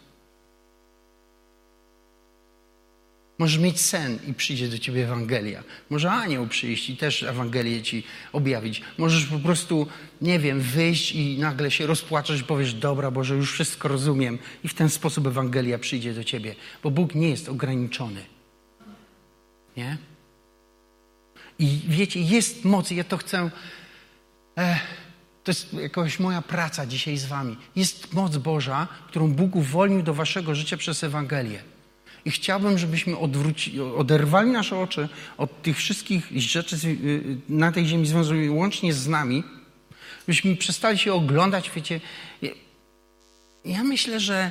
[3.43, 5.63] Możesz mieć sen i przyjdzie do ciebie Ewangelia.
[5.91, 8.83] Może anioł przyjść i też Ewangelię ci objawić.
[8.99, 9.87] Możesz po prostu,
[10.21, 14.39] nie wiem, wyjść i nagle się rozpłaczesz i powiesz, dobra Boże, już wszystko rozumiem.
[14.65, 16.55] I w ten sposób Ewangelia przyjdzie do ciebie.
[16.83, 18.25] Bo Bóg nie jest ograniczony.
[19.77, 19.99] Nie?
[21.59, 23.51] I wiecie, jest moc, ja to chcę.
[24.59, 24.81] E,
[25.45, 27.57] to jest jakaś moja praca dzisiaj z Wami.
[27.77, 31.72] Jest moc Boża, którą Bóg uwolnił do Waszego życia przez Ewangelię.
[32.25, 35.09] I chciałbym, żebyśmy odwróci, oderwali nasze oczy
[35.39, 39.45] od tych wszystkich rzeczy y, na tej ziemi związanych łącznie z nami,
[40.27, 41.71] byśmy przestali się oglądać.
[41.77, 42.01] Wiecie,
[43.65, 44.51] ja myślę, że,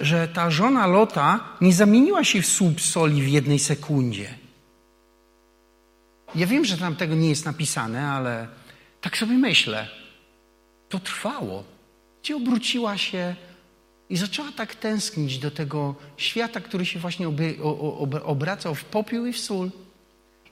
[0.00, 4.34] że ta żona Lota nie zamieniła się w słup soli w jednej sekundzie.
[6.34, 8.48] Ja wiem, że tam tego nie jest napisane, ale
[9.00, 9.88] tak sobie myślę.
[10.88, 11.64] To trwało.
[12.22, 13.36] Gdzie obróciła się
[14.12, 17.26] i zaczęła tak tęsknić do tego świata, który się właśnie
[18.24, 19.70] obracał w popiół i w sól.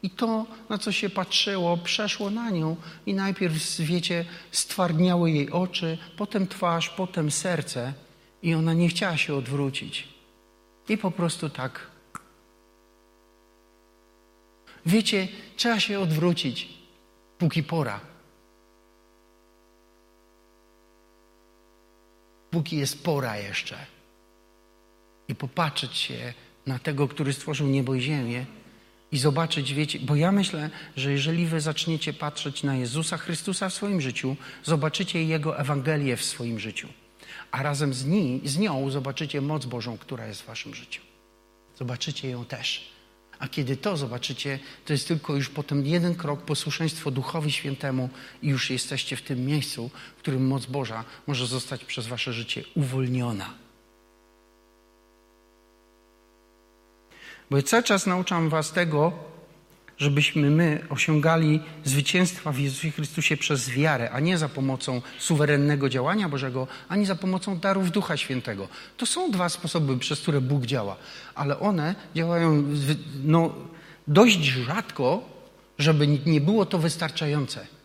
[0.03, 5.99] I to, na co się patrzyło, przeszło na nią i najpierw, wiecie, stwardniały jej oczy,
[6.17, 7.93] potem twarz, potem serce
[8.43, 10.09] i ona nie chciała się odwrócić.
[10.89, 11.87] I po prostu tak.
[14.87, 16.69] Wiecie, trzeba się odwrócić,
[17.39, 18.10] póki pora.
[22.51, 23.77] Póki jest pora jeszcze.
[25.29, 26.35] I popatrzeć się
[26.67, 28.47] na tego, który stworzył niebo i ziemię
[29.13, 33.75] i zobaczyć, wiecie, bo ja myślę, że jeżeli wy zaczniecie patrzeć na Jezusa Chrystusa w
[33.75, 36.89] swoim życiu, zobaczycie Jego Ewangelię w swoim życiu.
[37.51, 41.03] A razem z, ni, z nią zobaczycie moc Bożą, która jest w waszym życiu.
[41.79, 42.91] Zobaczycie ją też.
[43.41, 48.09] A kiedy to zobaczycie, to jest tylko już potem jeden krok posłuszeństwo Duchowi Świętemu
[48.43, 52.65] i już jesteście w tym miejscu, w którym moc Boża może zostać przez wasze życie
[52.75, 53.55] uwolniona.
[57.51, 59.13] Bo cały czas nauczam was tego,
[60.01, 66.29] żebyśmy my osiągali zwycięstwa w Jezusie Chrystusie przez wiarę, a nie za pomocą suwerennego działania
[66.29, 68.69] Bożego, ani za pomocą darów Ducha Świętego.
[68.97, 70.97] To są dwa sposoby, przez które Bóg działa,
[71.35, 72.65] ale one działają
[73.25, 73.55] no,
[74.09, 75.23] dość rzadko,
[75.79, 77.80] żeby nie było to wystarczające.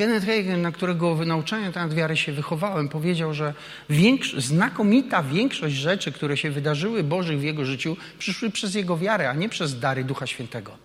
[0.00, 3.54] Kenneth Hagin, na którego nauczania na wiary się wychowałem, powiedział, że
[3.90, 9.30] większo znakomita większość rzeczy, które się wydarzyły Bożych w jego życiu, przyszły przez jego wiarę,
[9.30, 10.76] a nie przez dary Ducha Świętego.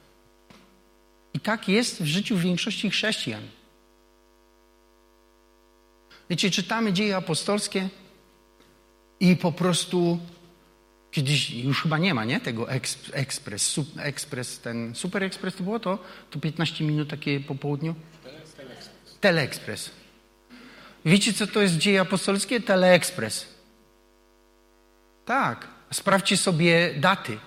[1.34, 3.42] I tak jest w życiu większości chrześcijan.
[6.30, 7.90] Wiecie, czytamy dzieje apostolskie
[9.20, 10.20] i po prostu
[11.12, 12.40] kiedyś już chyba nie ma, nie?
[12.40, 12.72] Tego
[13.14, 16.00] ekspres, ekspres, ten super ekspres to było to?
[16.32, 17.96] To 15 minut takie po południu?
[19.26, 19.90] Teleekspres.
[21.06, 22.62] Wiecie, co to jest dzieje apostolskie?
[22.62, 23.46] Teleekspres.
[25.26, 25.68] Tak.
[25.94, 27.38] Sprawdźcie sobie daty.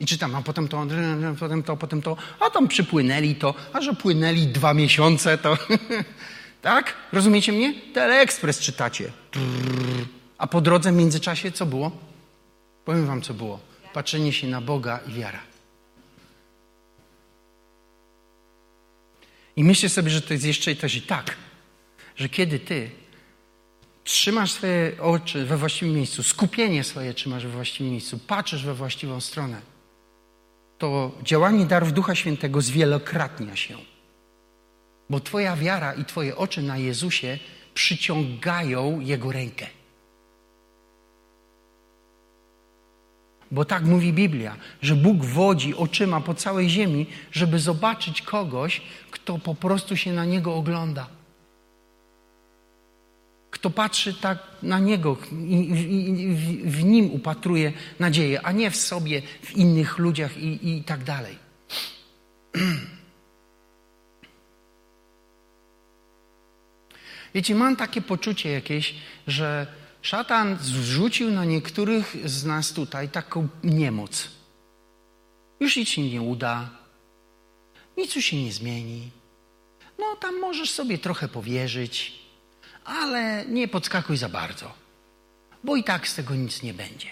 [0.00, 0.86] I czytam, a potem to,
[1.38, 5.56] potem to, potem to, a tam przypłynęli to, a że płynęli dwa miesiące, to
[6.62, 6.94] tak?
[7.12, 7.74] Rozumiecie mnie?
[7.94, 9.12] Teleekspres czytacie.
[10.38, 11.90] A po drodze w międzyczasie co było?
[12.84, 13.60] Powiem wam, co było.
[13.92, 15.49] Patrzenie się na Boga i wiara.
[19.56, 21.36] I myślę sobie, że to jest jeszcze też i tak,
[22.16, 22.90] że kiedy ty
[24.04, 29.20] trzymasz swoje oczy we właściwym miejscu, skupienie swoje trzymasz we właściwym miejscu, patrzysz we właściwą
[29.20, 29.60] stronę,
[30.78, 33.76] to działanie darów Ducha Świętego zwielokrotnia się.
[35.10, 37.38] Bo Twoja wiara i Twoje oczy na Jezusie
[37.74, 39.66] przyciągają Jego rękę.
[43.50, 49.38] Bo tak mówi Biblia, że Bóg wodzi oczyma po całej ziemi, żeby zobaczyć kogoś, kto
[49.38, 51.08] po prostu się na Niego ogląda.
[53.50, 55.68] Kto patrzy tak na Niego i
[56.64, 61.38] w Nim upatruje nadzieję, a nie w sobie, w innych ludziach i, i tak dalej.
[67.34, 68.94] Wiecie, mam takie poczucie jakieś,
[69.26, 69.66] że
[70.02, 74.28] Szatan zrzucił na niektórych z nas tutaj taką niemoc.
[75.60, 76.70] Już nic się nie uda,
[77.96, 79.10] nic już się nie zmieni.
[79.98, 82.12] No, tam możesz sobie trochę powierzyć,
[82.84, 84.72] ale nie podskakuj za bardzo,
[85.64, 87.08] bo i tak z tego nic nie będzie.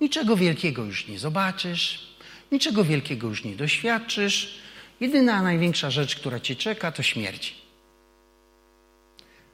[0.00, 2.14] Niczego wielkiego już nie zobaczysz,
[2.52, 4.58] niczego wielkiego już nie doświadczysz.
[5.00, 7.54] Jedyna największa rzecz, która cię czeka, to śmierć.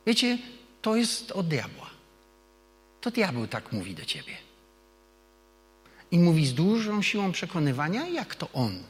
[0.06, 0.38] Wiecie,
[0.82, 1.89] to jest od diabła.
[3.00, 4.36] To diabeł tak mówi do ciebie.
[6.10, 8.82] I mówi z dużą siłą przekonywania, jak to on.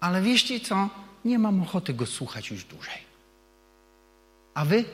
[0.00, 0.88] Ale wieście co?
[1.24, 2.98] Nie mam ochoty go słuchać już dłużej.
[4.54, 4.84] A wy?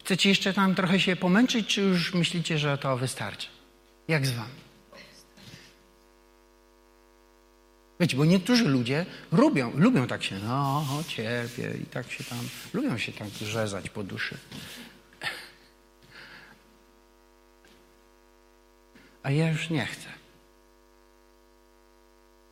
[0.00, 3.48] Chcecie jeszcze tam trochę się pomęczyć, czy już myślicie, że to wystarczy?
[4.08, 4.67] Jak z wami?
[8.00, 12.38] Wiecie, bo niektórzy ludzie lubią, lubią tak się, no, cierpię i tak się tam,
[12.74, 14.38] lubią się tak rzezać po duszy.
[19.22, 20.08] A ja już nie chcę.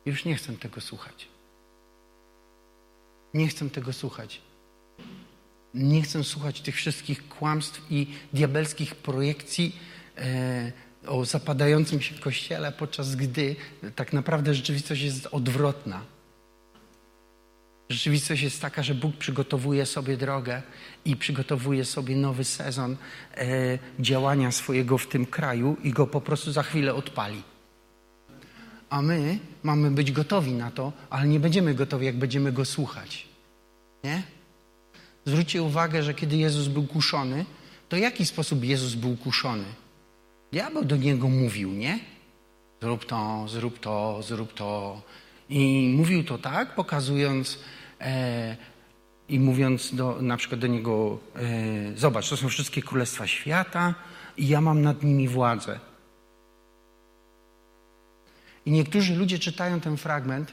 [0.05, 1.27] Już nie chcę tego słuchać.
[3.33, 4.41] Nie chcę tego słuchać.
[5.73, 9.75] Nie chcę słuchać tych wszystkich kłamstw i diabelskich projekcji
[10.17, 10.71] e,
[11.07, 13.55] o zapadającym się kościele, podczas gdy
[13.95, 16.01] tak naprawdę rzeczywistość jest odwrotna.
[17.89, 20.61] Rzeczywistość jest taka, że Bóg przygotowuje sobie drogę
[21.05, 22.97] i przygotowuje sobie nowy sezon
[23.37, 27.43] e, działania swojego w tym kraju i go po prostu za chwilę odpali.
[28.89, 33.27] A my mamy być gotowi na to, ale nie będziemy gotowi, jak będziemy go słuchać.
[34.03, 34.23] Nie?
[35.25, 37.45] Zwróćcie uwagę, że kiedy Jezus był kuszony,
[37.89, 39.65] to w jaki sposób Jezus był kuszony?
[40.51, 41.99] Diabeł do niego mówił, nie?
[42.81, 45.01] Zrób to, zrób to, zrób to.
[45.49, 47.59] I mówił to tak, pokazując
[48.01, 48.57] e,
[49.29, 53.95] i mówiąc do, na przykład do niego, e, zobacz, to są wszystkie królestwa świata
[54.37, 55.79] i ja mam nad nimi władzę.
[58.65, 60.51] I niektórzy ludzie czytają ten fragment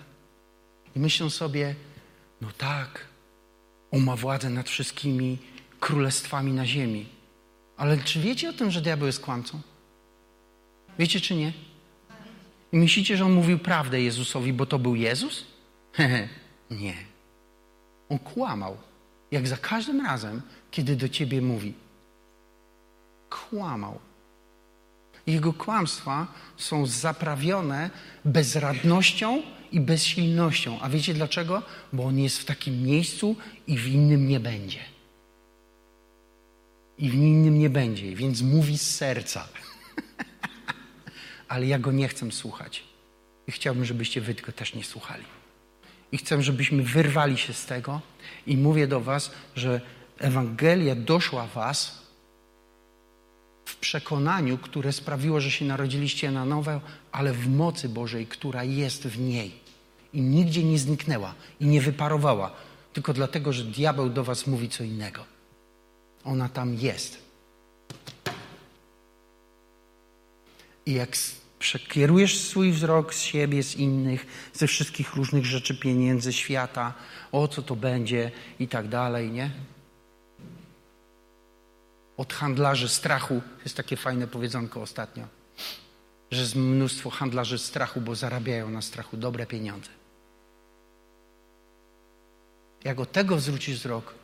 [0.97, 1.75] i myślą sobie,
[2.41, 3.07] no tak,
[3.91, 5.39] on ma władzę nad wszystkimi
[5.81, 7.07] królestwami na ziemi.
[7.77, 9.61] Ale czy wiecie o tym, że diabeł jest kłamcą?
[10.99, 11.53] Wiecie czy nie?
[12.73, 15.45] I myślicie, że on mówił prawdę Jezusowi, bo to był Jezus?
[16.71, 16.95] nie.
[18.09, 18.77] On kłamał.
[19.31, 21.75] Jak za każdym razem, kiedy do ciebie mówi.
[23.31, 23.99] Kłamał.
[25.27, 26.27] Jego kłamstwa
[26.57, 27.91] są zaprawione
[28.25, 29.43] bezradnością
[29.73, 30.81] i bezsilnością.
[30.81, 31.63] A wiecie dlaczego?
[31.93, 33.37] Bo on jest w takim miejscu
[33.67, 34.79] i w innym nie będzie.
[36.99, 39.49] I w innym nie będzie, więc mówi z serca.
[41.49, 42.85] Ale ja go nie chcę słuchać.
[43.47, 45.25] I chciałbym, żebyście wy go też nie słuchali.
[46.13, 48.01] I chcę, żebyśmy wyrwali się z tego.
[48.47, 49.81] I mówię do Was, że
[50.19, 52.05] Ewangelia doszła Was
[53.65, 56.81] w przekonaniu, które sprawiło, że się narodziliście na nowe,
[57.13, 59.53] ale w mocy Bożej, która jest w niej.
[60.13, 62.53] I nigdzie nie zniknęła i nie wyparowała,
[62.93, 65.25] tylko dlatego, że diabeł do Was mówi co innego.
[66.25, 67.24] Ona tam jest.
[70.87, 71.17] I jak
[71.59, 76.95] przekierujesz swój wzrok z siebie, z innych, ze wszystkich różnych rzeczy, pieniędzy, świata,
[77.33, 79.51] o co to będzie i tak dalej, nie?
[82.17, 85.27] Od handlarzy strachu, jest takie fajne powiedzonko ostatnio,
[86.31, 89.91] że jest mnóstwo handlarzy strachu, bo zarabiają na strachu dobre pieniądze.
[92.85, 94.15] Jak od tego zwrócisz wzrok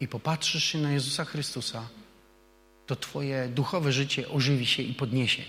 [0.00, 1.88] i popatrzysz się na Jezusa Chrystusa,
[2.86, 5.42] to Twoje duchowe życie ożywi się i podniesie.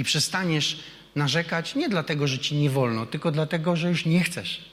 [0.00, 0.80] I przestaniesz
[1.14, 4.70] narzekać nie dlatego, że ci nie wolno, tylko dlatego, że już nie chcesz.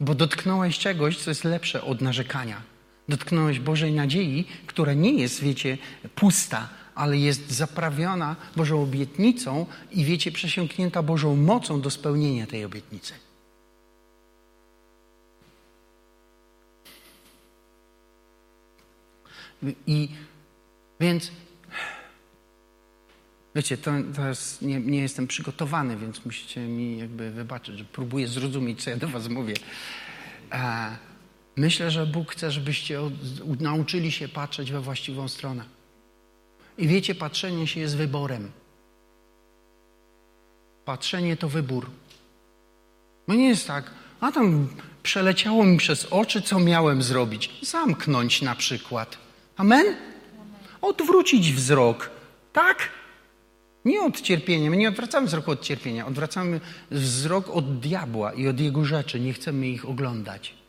[0.00, 2.62] Bo dotknąłeś czegoś, co jest lepsze od narzekania.
[3.08, 5.78] Dotknąłeś Bożej nadziei, która nie jest, wiecie,
[6.14, 13.12] pusta, ale jest zaprawiona Bożą obietnicą i, wiecie, przesiąknięta Bożą mocą do spełnienia tej obietnicy.
[19.86, 20.08] I
[21.00, 21.30] więc
[23.54, 23.92] Wiecie, to,
[24.28, 28.96] jest, nie, nie, jestem przygotowany, więc musicie mi jakby wybaczyć, że próbuję zrozumieć, co ja
[28.96, 29.54] do was mówię.
[30.52, 30.96] E,
[31.56, 33.12] myślę, że Bóg chce, żebyście od,
[33.60, 35.64] nauczyli się patrzeć we właściwą stronę.
[36.78, 38.50] I wiecie, patrzenie się jest wyborem.
[40.84, 41.90] Patrzenie to wybór.
[43.28, 43.90] No nie jest tak,
[44.20, 44.68] a tam
[45.02, 47.50] przeleciało mi przez oczy, co miałem zrobić.
[47.62, 49.18] Zamknąć na przykład.
[49.56, 49.86] Amen?
[50.82, 52.10] Odwrócić wzrok.
[52.52, 52.99] Tak?
[53.84, 54.70] Nie od cierpienia.
[54.70, 56.06] My nie odwracamy wzroku od cierpienia.
[56.06, 56.60] Odwracamy
[56.90, 59.20] wzrok od diabła i od jego rzeczy.
[59.20, 60.60] Nie chcemy ich oglądać.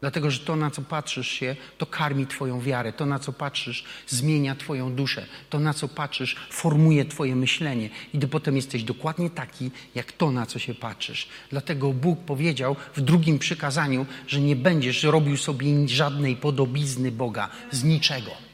[0.00, 2.92] Dlatego, że to, na co patrzysz się, to karmi Twoją wiarę.
[2.92, 5.26] To, na co patrzysz, zmienia Twoją duszę.
[5.50, 7.90] To, na co patrzysz, formuje Twoje myślenie.
[8.14, 11.28] I Ty potem jesteś dokładnie taki, jak to, na co się patrzysz.
[11.50, 17.84] Dlatego Bóg powiedział w drugim przykazaniu, że nie będziesz robił sobie żadnej podobizny Boga z
[17.84, 18.45] niczego.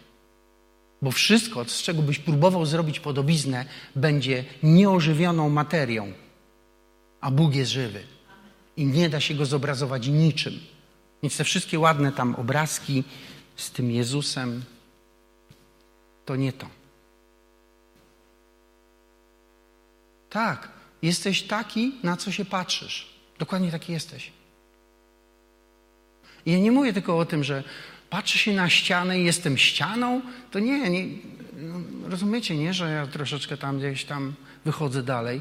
[1.03, 3.65] Bo wszystko, z czego byś próbował zrobić podobiznę,
[3.97, 6.13] będzie nieożywioną materią.
[7.21, 8.03] A Bóg jest żywy.
[8.77, 10.61] I nie da się go zobrazować niczym.
[11.23, 13.05] Więc te wszystkie ładne tam obrazki
[13.57, 14.65] z tym Jezusem,
[16.25, 16.67] to nie to.
[20.31, 20.69] Tak,
[21.03, 23.15] jesteś taki, na co się patrzysz.
[23.39, 24.33] Dokładnie taki jesteś.
[26.47, 27.65] I ja nie mówię tylko o tym, że
[28.13, 30.21] Patrzę się na ścianę i jestem ścianą?
[30.51, 31.07] To nie, nie
[31.57, 32.75] no, rozumiecie, nie?
[32.75, 34.35] Że ja troszeczkę tam gdzieś tam
[34.65, 35.41] wychodzę dalej.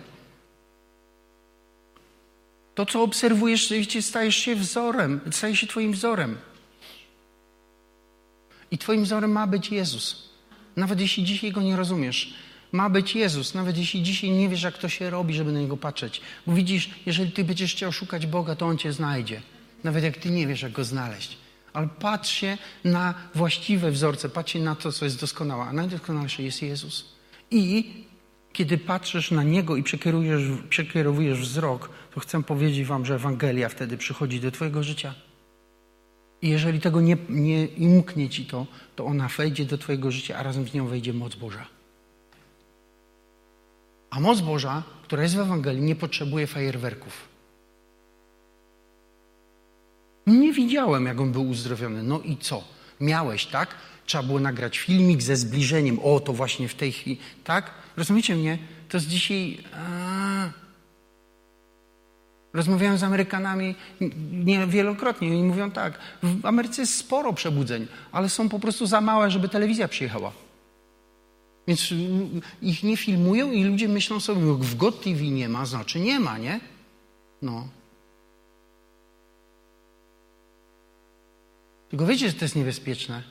[2.75, 6.37] To, co obserwujesz, stajesz się wzorem, stajesz się Twoim wzorem.
[8.71, 10.29] I Twoim wzorem ma być Jezus.
[10.75, 12.33] Nawet jeśli dzisiaj go nie rozumiesz,
[12.71, 13.53] ma być Jezus.
[13.53, 16.21] Nawet jeśli dzisiaj nie wiesz, jak to się robi, żeby na niego patrzeć.
[16.47, 19.41] Bo widzisz, jeżeli ty będziesz chciał szukać Boga, to on cię znajdzie.
[19.83, 21.37] Nawet jak ty nie wiesz, jak go znaleźć.
[21.73, 25.63] Ale patrz się na właściwe wzorce, patrz się na to, co jest doskonałe.
[25.63, 27.05] A najdoskonalsze jest Jezus.
[27.51, 27.93] I
[28.53, 33.97] kiedy patrzysz na Niego i przekierujesz, przekierowujesz wzrok, to chcę powiedzieć Wam, że Ewangelia wtedy
[33.97, 35.13] przychodzi do Twojego życia.
[36.41, 40.43] I jeżeli tego nie, nie umknie Ci to, to ona wejdzie do Twojego życia, a
[40.43, 41.65] razem z nią wejdzie moc Boża.
[44.09, 47.30] A moc Boża, która jest w Ewangelii, nie potrzebuje fajerwerków.
[50.31, 52.03] Nie widziałem, jak on był uzdrowiony.
[52.03, 52.63] No i co?
[52.99, 53.75] Miałeś, tak?
[54.05, 55.99] Trzeba było nagrać filmik ze zbliżeniem.
[55.99, 57.17] O, to właśnie w tej chwili.
[57.43, 57.71] Tak?
[57.97, 58.57] Rozumiecie mnie?
[58.89, 59.57] To jest dzisiaj...
[59.75, 60.49] A...
[62.53, 63.75] Rozmawiałem z Amerykanami
[64.67, 69.31] wielokrotnie i mówią tak, w Ameryce jest sporo przebudzeń, ale są po prostu za małe,
[69.31, 70.31] żeby telewizja przyjechała.
[71.67, 71.93] Więc
[72.61, 76.37] ich nie filmują i ludzie myślą sobie, w God TV nie ma, znaczy nie ma,
[76.37, 76.59] nie?
[77.41, 77.67] No.
[81.91, 83.23] Tylko wiecie, że to jest niebezpieczne.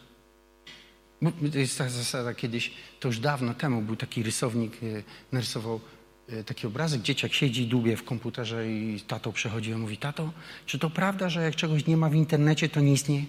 [1.52, 5.02] To jest ta zasada kiedyś, to już dawno temu był taki rysownik, e,
[5.32, 5.80] narysował
[6.28, 10.32] e, taki obrazek, dzieciak siedzi dłubie w komputerze i tato przechodzi i mówi, tato,
[10.66, 13.24] czy to prawda, że jak czegoś nie ma w internecie, to nie istnieje?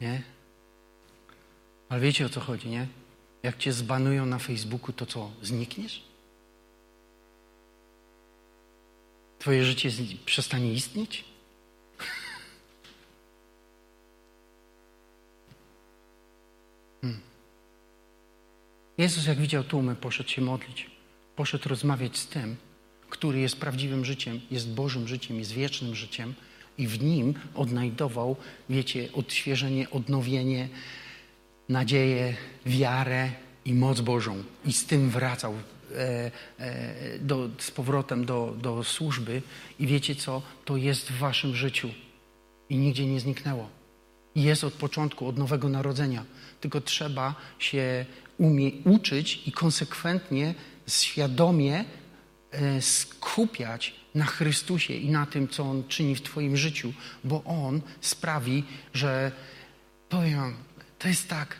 [0.00, 0.22] Nie?
[1.88, 2.86] Ale wiecie o co chodzi, nie?
[3.42, 6.02] Jak cię zbanują na Facebooku, to co, znikniesz?
[9.38, 9.90] Twoje życie
[10.26, 11.35] przestanie istnieć?
[18.98, 20.90] Jezus, jak widział tłumy, poszedł się modlić.
[21.36, 22.56] Poszedł rozmawiać z tym,
[23.10, 26.34] który jest prawdziwym życiem, jest Bożym życiem, jest wiecznym życiem
[26.78, 28.36] i w nim odnajdował,
[28.70, 30.68] wiecie, odświeżenie, odnowienie,
[31.68, 32.36] nadzieję,
[32.66, 33.30] wiarę
[33.64, 34.42] i moc Bożą.
[34.64, 39.42] I z tym wracał e, e, do, z powrotem do, do służby.
[39.78, 40.42] I wiecie co?
[40.64, 41.90] To jest w waszym życiu
[42.70, 43.68] i nigdzie nie zniknęło.
[44.36, 46.24] Jest od początku, od nowego narodzenia.
[46.60, 48.06] Tylko trzeba się
[48.38, 50.54] umie, uczyć i konsekwentnie,
[50.88, 51.84] świadomie
[52.50, 56.92] e, skupiać na Chrystusie i na tym, co On czyni w Twoim życiu,
[57.24, 58.64] bo On sprawi,
[58.94, 59.32] że
[60.08, 60.54] powiem
[60.98, 61.56] to jest tak.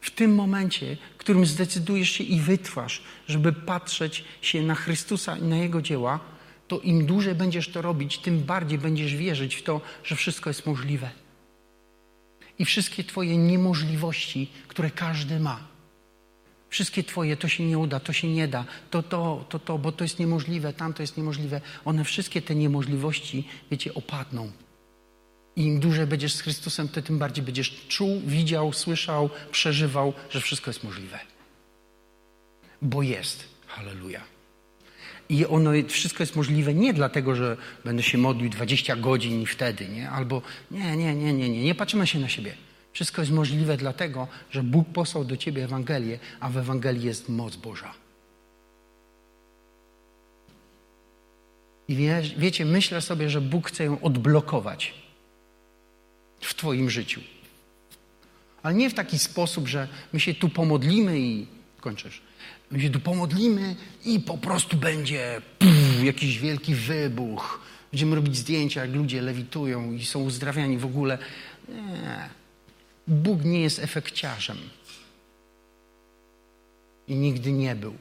[0.00, 5.42] W tym momencie, w którym zdecydujesz się i wytrwasz, żeby patrzeć się na Chrystusa i
[5.42, 6.20] na Jego dzieła,
[6.68, 10.66] to im dłużej będziesz to robić, tym bardziej będziesz wierzyć w to, że wszystko jest
[10.66, 11.25] możliwe.
[12.58, 15.60] I wszystkie Twoje niemożliwości, które każdy ma,
[16.70, 19.92] wszystkie Twoje, to się nie uda, to się nie da, to, to, to, to, bo
[19.92, 24.52] to jest niemożliwe, tamto jest niemożliwe, one wszystkie te niemożliwości, wiecie, opadną.
[25.56, 30.40] I im dłużej będziesz z Chrystusem, to tym bardziej będziesz czuł, widział, słyszał, przeżywał, że
[30.40, 31.18] wszystko jest możliwe.
[32.82, 33.44] Bo jest.
[33.66, 34.35] Halleluja.
[35.28, 39.88] I ono wszystko jest możliwe nie dlatego, że będę się modlił 20 godzin i wtedy,
[39.88, 40.10] nie?
[40.10, 41.62] Albo nie, nie, nie, nie, nie.
[41.62, 42.54] Nie patrzymy się na siebie.
[42.92, 47.56] Wszystko jest możliwe dlatego, że Bóg posłał do ciebie Ewangelię, a w Ewangelii jest moc
[47.56, 47.94] Boża.
[51.88, 54.94] I wie, wiecie, myślę sobie, że Bóg chce ją odblokować
[56.40, 57.20] w Twoim życiu.
[58.62, 61.46] Ale nie w taki sposób, że my się tu pomodlimy i
[61.80, 62.22] kończysz.
[62.70, 67.60] My się tu pomodlimy i po prostu będzie puf, jakiś wielki wybuch.
[67.92, 71.18] Będziemy robić zdjęcia, jak ludzie lewitują i są uzdrawiani w ogóle.
[71.68, 72.28] Nie.
[73.08, 74.58] Bóg nie jest efekciarzem.
[77.08, 77.94] I nigdy nie był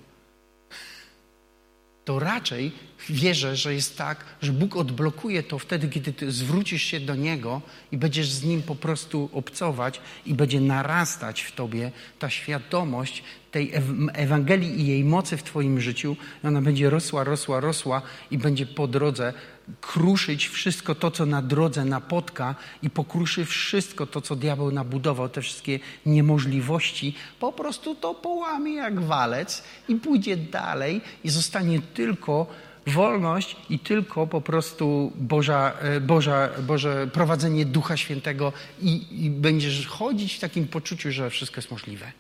[2.06, 2.72] to raczej
[3.10, 7.62] wierzę, że jest tak, że Bóg odblokuje to wtedy, kiedy ty zwrócisz się do Niego
[7.92, 13.72] i będziesz z Nim po prostu obcować i będzie narastać w tobie ta świadomość tej
[14.14, 16.16] Ewangelii i jej mocy w Twoim życiu.
[16.44, 18.02] Ona będzie rosła, rosła, rosła
[18.32, 19.34] i będzie po drodze
[19.82, 25.42] kruszyć wszystko to, co na drodze napotka i pokruszy wszystko to, co diabeł nabudował, te
[25.42, 32.48] wszystkie niemożliwości, po prostu to połamie jak walec i pójdzie dalej i zostanie tylko
[32.88, 39.88] wolność i tylko po prostu Boża, e, Boża, Boże prowadzenie Ducha Świętego i, i będziesz
[39.88, 42.12] chodzić w takim poczuciu, że wszystko jest możliwe.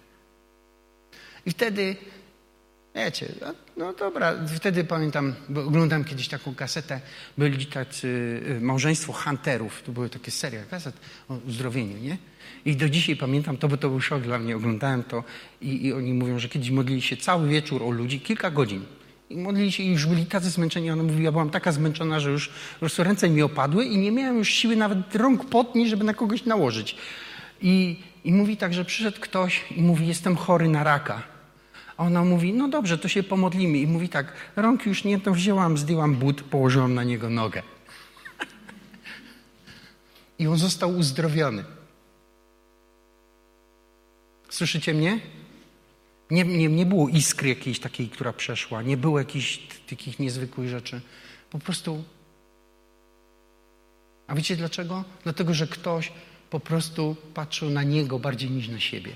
[1.45, 1.95] I wtedy
[2.95, 7.01] Wiecie, no, no dobra, wtedy pamiętam, bo oglądam kiedyś taką kasetę,
[7.38, 8.07] byli tacy
[8.57, 10.95] y, małżeństwo hunterów, to były takie seria kaset
[11.30, 12.18] o uzdrowieniu, nie?
[12.66, 15.24] I do dzisiaj pamiętam to, bo to był szok dla mnie, oglądałem to
[15.61, 18.86] i, i oni mówią, że kiedyś modlili się cały wieczór o ludzi, kilka godzin.
[19.30, 20.91] I modlili się i już byli tacy zmęczeni.
[20.91, 22.49] Ona mówi, ja byłam taka zmęczona, że już
[22.80, 26.45] prostu ręce mi opadły i nie miałem już siły nawet rąk potni, żeby na kogoś
[26.45, 26.95] nałożyć.
[27.61, 31.23] I, I mówi tak, że przyszedł ktoś i mówi, jestem chory na raka.
[31.97, 33.78] A ona mówi, no dobrze, to się pomodlimy.
[33.78, 37.63] I mówi tak, rąk już nie, to wzięłam, zdjęłam but, położyłam na niego nogę.
[40.39, 41.63] I on został uzdrowiony.
[44.49, 45.19] Słyszycie mnie?
[46.32, 48.82] Nie, nie, nie było iskry jakiejś takiej, która przeszła.
[48.82, 49.59] Nie było jakichś
[49.89, 51.01] takich niezwykłych rzeczy.
[51.49, 52.03] Po prostu.
[54.28, 55.03] A wiecie dlaczego?
[55.23, 56.11] Dlatego, że ktoś
[56.49, 59.11] po prostu patrzył na niego bardziej niż na siebie.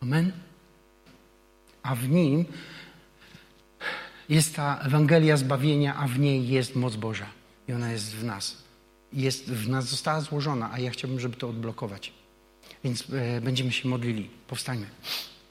[0.00, 0.32] Amen?
[1.82, 2.44] A w nim
[4.28, 7.26] jest ta Ewangelia zbawienia, a w niej jest moc Boża.
[7.68, 8.62] I ona jest w nas.
[9.12, 12.12] Jest w nas, została złożona, a ja chciałbym, żeby to odblokować.
[12.84, 14.30] Więc e, będziemy się modlili.
[14.46, 14.86] Powstańmy.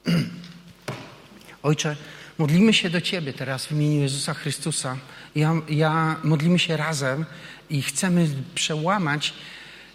[1.62, 1.96] Ojcze,
[2.38, 4.96] modlimy się do Ciebie teraz w imieniu Jezusa Chrystusa.
[5.34, 7.24] Ja, ja modlimy się razem
[7.70, 9.34] i chcemy przełamać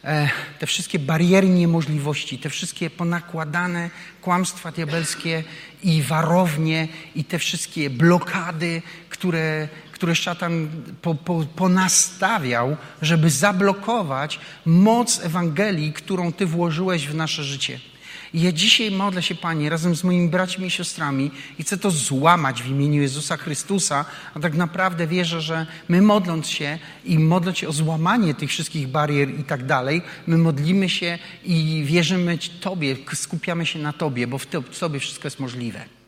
[0.04, 3.90] e, te wszystkie bariery niemożliwości, te wszystkie ponakładane
[4.22, 5.44] kłamstwa diabelskie
[5.84, 10.68] i warownie i te wszystkie blokady, które, które szatan
[11.02, 17.93] po, po, ponastawiał, żeby zablokować moc Ewangelii, którą Ty włożyłeś w nasze życie.
[18.34, 21.92] I ja dzisiaj modlę się, Panie, razem z moimi braćmi i siostrami i chcę to
[21.92, 27.58] złamać w imieniu Jezusa Chrystusa, a tak naprawdę wierzę, że my modląc się i modląc
[27.58, 32.96] się o złamanie tych wszystkich barier i tak dalej, my modlimy się i wierzymy Tobie,
[33.14, 34.48] skupiamy się na Tobie, bo w
[34.80, 36.03] Tobie wszystko jest możliwe.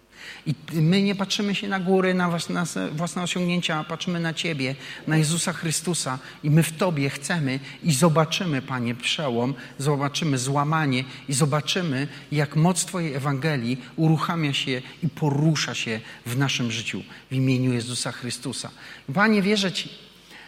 [0.45, 4.75] I my nie patrzymy się na góry, na własne, własne osiągnięcia, patrzymy na Ciebie,
[5.07, 11.33] na Jezusa Chrystusa i my w Tobie chcemy i zobaczymy, Panie, przełom, zobaczymy złamanie i
[11.33, 17.73] zobaczymy, jak moc Twojej Ewangelii uruchamia się i porusza się w naszym życiu w imieniu
[17.73, 18.69] Jezusa Chrystusa.
[19.13, 20.04] Panie, wierzę Ci,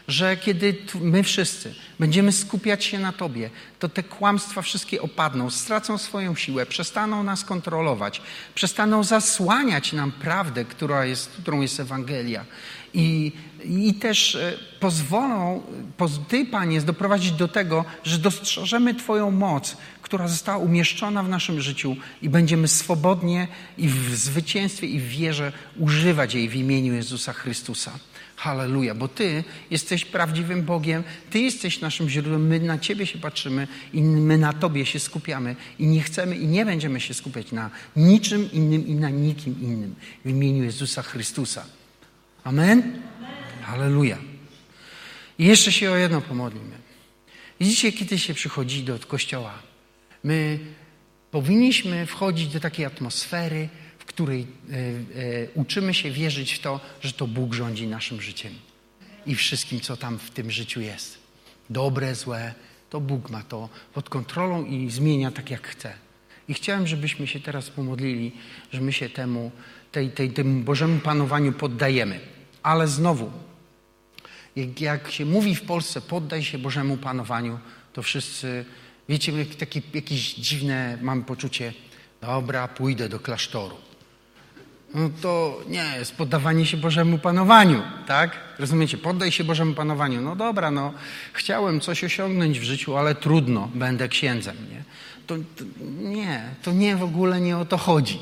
[0.07, 3.49] że kiedy my wszyscy będziemy skupiać się na Tobie,
[3.79, 8.21] to te kłamstwa wszystkie opadną, stracą swoją siłę, przestaną nas kontrolować,
[8.55, 12.45] przestaną zasłaniać nam prawdę, która jest, którą jest Ewangelia.
[12.93, 13.31] I,
[13.63, 15.63] i też e, pozwolą,
[16.27, 21.95] Ty, Panie, doprowadzić do tego, że dostrzeżemy Twoją moc, która została umieszczona w naszym życiu
[22.21, 23.47] i będziemy swobodnie
[23.77, 27.91] i w zwycięstwie i w wierze używać jej w imieniu Jezusa Chrystusa.
[28.37, 33.67] Halleluja, bo Ty jesteś prawdziwym Bogiem, Ty jesteś naszym źródłem, my na Ciebie się patrzymy
[33.93, 37.69] i my na Tobie się skupiamy i nie chcemy i nie będziemy się skupiać na
[37.95, 41.65] niczym innym i na nikim innym w imieniu Jezusa Chrystusa.
[42.43, 42.79] Amen?
[42.79, 43.01] Amen.
[43.61, 44.17] Halleluja.
[45.39, 46.77] I jeszcze się o jedno pomodlimy.
[47.59, 49.53] Widzicie, kiedy się przychodzi do kościoła,
[50.23, 50.59] my
[51.31, 53.69] powinniśmy wchodzić do takiej atmosfery,
[54.17, 58.53] której e, e, uczymy się wierzyć w to, że to Bóg rządzi naszym życiem
[59.25, 61.17] i wszystkim, co tam w tym życiu jest.
[61.69, 62.53] Dobre, złe,
[62.89, 65.93] to Bóg ma to pod kontrolą i zmienia tak, jak chce.
[66.47, 68.31] I chciałem, żebyśmy się teraz pomodlili,
[68.73, 69.51] że my się temu,
[69.91, 72.19] tej, tej, temu Bożemu panowaniu poddajemy.
[72.63, 73.31] Ale znowu,
[74.55, 77.59] jak, jak się mówi w Polsce, poddaj się Bożemu panowaniu,
[77.93, 78.65] to wszyscy,
[79.09, 81.73] wiecie, takie jakieś dziwne, mam poczucie,
[82.21, 83.86] dobra, pójdę do klasztoru
[84.93, 88.31] no to nie jest poddawanie się Bożemu panowaniu, tak?
[88.59, 88.97] Rozumiecie?
[88.97, 90.21] Poddaj się Bożemu panowaniu.
[90.21, 90.93] No dobra, no
[91.33, 94.83] chciałem coś osiągnąć w życiu, ale trudno, będę księdzem, nie?
[95.27, 98.19] To, to nie, to nie w ogóle nie o to chodzi.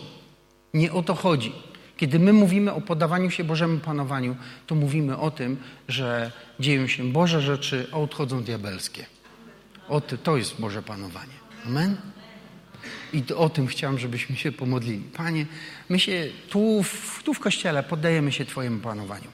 [0.73, 1.51] Nie o to chodzi.
[1.97, 4.35] Kiedy my mówimy o poddawaniu się Bożemu panowaniu,
[4.67, 5.57] to mówimy o tym,
[5.87, 9.05] że dzieją się Boże rzeczy, a odchodzą diabelskie.
[9.89, 11.33] O, to jest Boże panowanie.
[11.65, 11.97] Amen?
[13.15, 15.03] I o tym chciałem, żebyśmy się pomodlili.
[15.13, 15.45] Panie,
[15.89, 19.27] my się tu w, tu w kościele poddajemy się Twojemu panowaniu.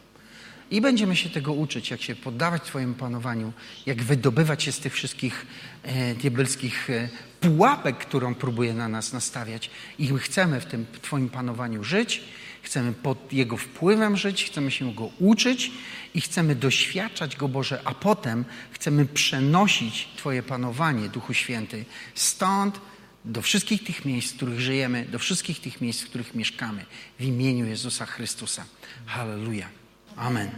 [0.72, 3.54] I będziemy się tego uczyć, jak się poddawać Twojemu panowaniu,
[3.86, 5.46] jak wydobywać się z tych wszystkich
[5.84, 7.10] e, diabelskich e,
[7.40, 9.70] pułapek, którą próbuje na nas nastawiać.
[10.00, 12.24] I my chcemy w tym Twoim panowaniu żyć,
[12.62, 15.72] chcemy pod Jego wpływem żyć, chcemy się Go uczyć
[16.14, 22.80] i chcemy doświadczać Go, Boże, a potem chcemy przenosić Twoje panowanie, Duchu Święty, stąd
[23.26, 26.86] do wszystkich tych miejsc, w których żyjemy, do wszystkich tych miejsc, w których mieszkamy,
[27.20, 28.66] w imieniu Jezusa Chrystusa.
[29.06, 29.70] Halleluja.
[30.16, 30.52] Amen.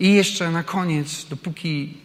[0.00, 1.98] I jeszcze na koniec, dopóki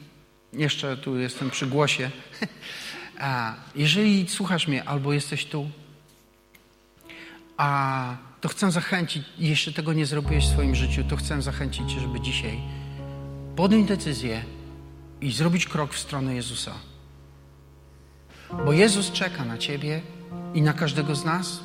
[0.54, 2.12] jeszcze tu jestem przy głosie,
[3.20, 5.70] a jeżeli słuchasz mnie albo jesteś tu,
[7.58, 12.00] a to chcę zachęcić, jeśli tego nie zrobiłeś w swoim życiu, to chcę zachęcić Cię,
[12.00, 12.62] żeby dzisiaj
[13.56, 14.44] podjąć decyzję
[15.22, 16.74] i zrobić krok w stronę Jezusa.
[18.64, 20.02] Bo Jezus czeka na Ciebie
[20.54, 21.60] i na każdego z nas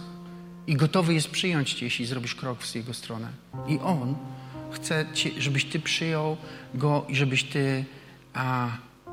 [0.66, 3.28] i gotowy jest przyjąć Cię, jeśli zrobisz krok w Jego stronę.
[3.68, 4.16] I On
[4.70, 5.06] chce,
[5.38, 6.36] żebyś Ty przyjął
[6.74, 7.84] Go i żebyś Ty
[8.34, 8.68] a,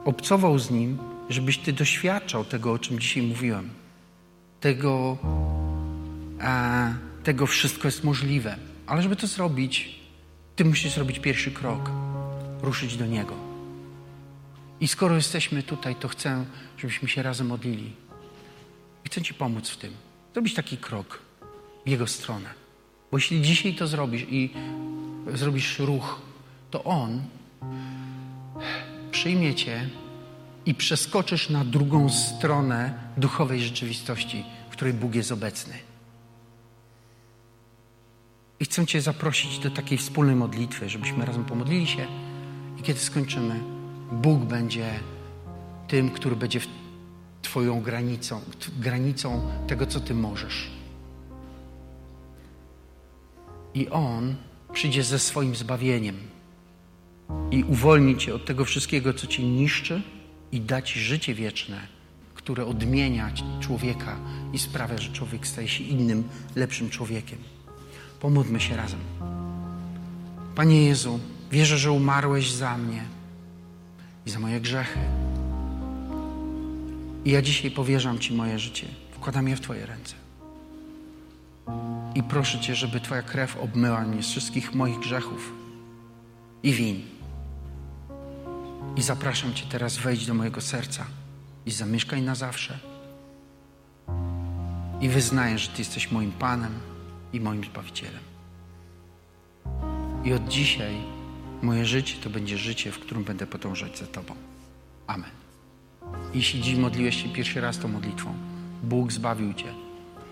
[0.05, 0.97] obcował z Nim,
[1.29, 3.69] żebyś Ty doświadczał tego, o czym dzisiaj mówiłem.
[4.59, 5.17] Tego,
[6.41, 6.89] a,
[7.23, 8.57] tego wszystko jest możliwe.
[8.87, 9.99] Ale żeby to zrobić,
[10.55, 11.91] Ty musisz zrobić pierwszy krok,
[12.61, 13.46] ruszyć do Niego.
[14.79, 16.45] I skoro jesteśmy tutaj, to chcę,
[16.77, 17.93] żebyśmy się razem modlili.
[19.05, 19.93] Chcę Ci pomóc w tym.
[20.33, 21.21] Zrobić taki krok
[21.85, 22.49] w Jego stronę.
[23.11, 24.53] Bo jeśli dzisiaj to zrobisz i
[25.33, 26.21] zrobisz ruch,
[26.71, 27.23] to On
[29.11, 29.89] przyjmie Cię
[30.65, 35.73] i przeskoczysz na drugą stronę duchowej rzeczywistości, w której Bóg jest obecny.
[38.59, 42.07] I chcę Cię zaprosić do takiej wspólnej modlitwy, żebyśmy razem pomodlili się
[42.79, 43.76] i kiedy skończymy,
[44.11, 44.99] Bóg będzie
[45.87, 46.59] tym, który będzie
[47.41, 48.41] Twoją granicą,
[48.79, 50.71] granicą tego, co Ty możesz.
[53.73, 54.35] I On
[54.73, 56.15] przyjdzie ze swoim zbawieniem
[57.51, 60.01] i uwolni Cię od tego wszystkiego, co Cię niszczy
[60.51, 61.87] i da Ci życie wieczne,
[62.35, 64.15] które odmienia człowieka
[64.53, 66.23] i sprawia, że człowiek staje się innym,
[66.55, 67.39] lepszym człowiekiem.
[68.19, 68.99] Pomódlmy się razem.
[70.55, 71.19] Panie Jezu,
[71.51, 73.16] wierzę, że umarłeś za mnie
[74.27, 74.99] i za moje grzechy.
[77.25, 78.87] I ja dzisiaj powierzam Ci moje życie.
[79.11, 80.15] Wkładam je w Twoje ręce.
[82.15, 85.53] I proszę Cię, żeby Twoja krew obmyła mnie z wszystkich moich grzechów
[86.63, 87.01] i win.
[88.95, 91.05] I zapraszam Cię teraz, wejdź do mojego serca
[91.65, 92.79] i zamieszkaj na zawsze.
[95.01, 96.73] I wyznaję, że Ty jesteś moim Panem
[97.33, 98.23] i moim Zbawicielem.
[100.23, 101.16] I od dzisiaj
[101.61, 104.35] moje życie to będzie życie, w którym będę podążać za Tobą.
[105.07, 105.29] Amen.
[106.33, 108.33] Jeśli dziś modliłeś się pierwszy raz tą modlitwą,
[108.83, 109.73] Bóg zbawił Cię,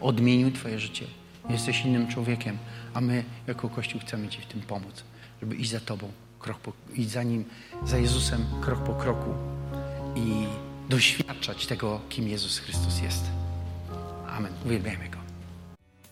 [0.01, 1.05] odmienił Twoje życie.
[1.49, 2.57] Jesteś innym człowiekiem,
[2.93, 5.03] a my jako Kościół chcemy Ci w tym pomóc,
[5.41, 7.45] żeby iść za Tobą, krok po, iść za Nim,
[7.83, 9.33] za Jezusem krok po kroku
[10.15, 10.45] i
[10.89, 13.25] doświadczać tego, kim Jezus Chrystus jest.
[14.27, 14.53] Amen.
[14.65, 15.14] Uwielbiamy Go.